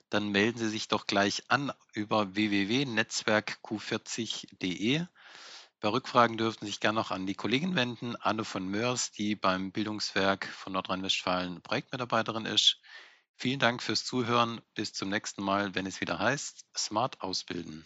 dann 0.10 0.30
melden 0.30 0.60
Sie 0.60 0.70
sich 0.70 0.88
doch 0.88 1.08
gleich 1.08 1.50
an 1.50 1.74
über 1.94 2.36
www.netzwerkq40.de. 2.36 5.06
Bei 5.80 5.90
Rückfragen 5.90 6.38
dürfen 6.38 6.60
Sie 6.62 6.68
sich 6.68 6.80
gerne 6.80 6.96
noch 6.96 7.10
an 7.12 7.26
die 7.26 7.36
Kollegin 7.36 7.76
wenden, 7.76 8.16
Anne 8.16 8.46
von 8.46 8.68
Mörs, 8.68 9.12
die 9.12 9.36
beim 9.36 9.72
Bildungswerk 9.72 10.46
von 10.46 10.72
Nordrhein-Westfalen 10.74 11.62
Projektmitarbeiterin 11.62 12.46
ist. 12.46 12.80
Vielen 13.36 13.60
Dank 13.60 13.84
fürs 13.84 14.06
Zuhören. 14.06 14.62
Bis 14.76 14.94
zum 14.94 15.10
nächsten 15.10 15.44
Mal, 15.44 15.76
wenn 15.76 15.86
es 15.86 16.00
wieder 16.00 16.20
heißt 16.20 16.66
Smart 16.78 17.20
Ausbilden. 17.22 17.86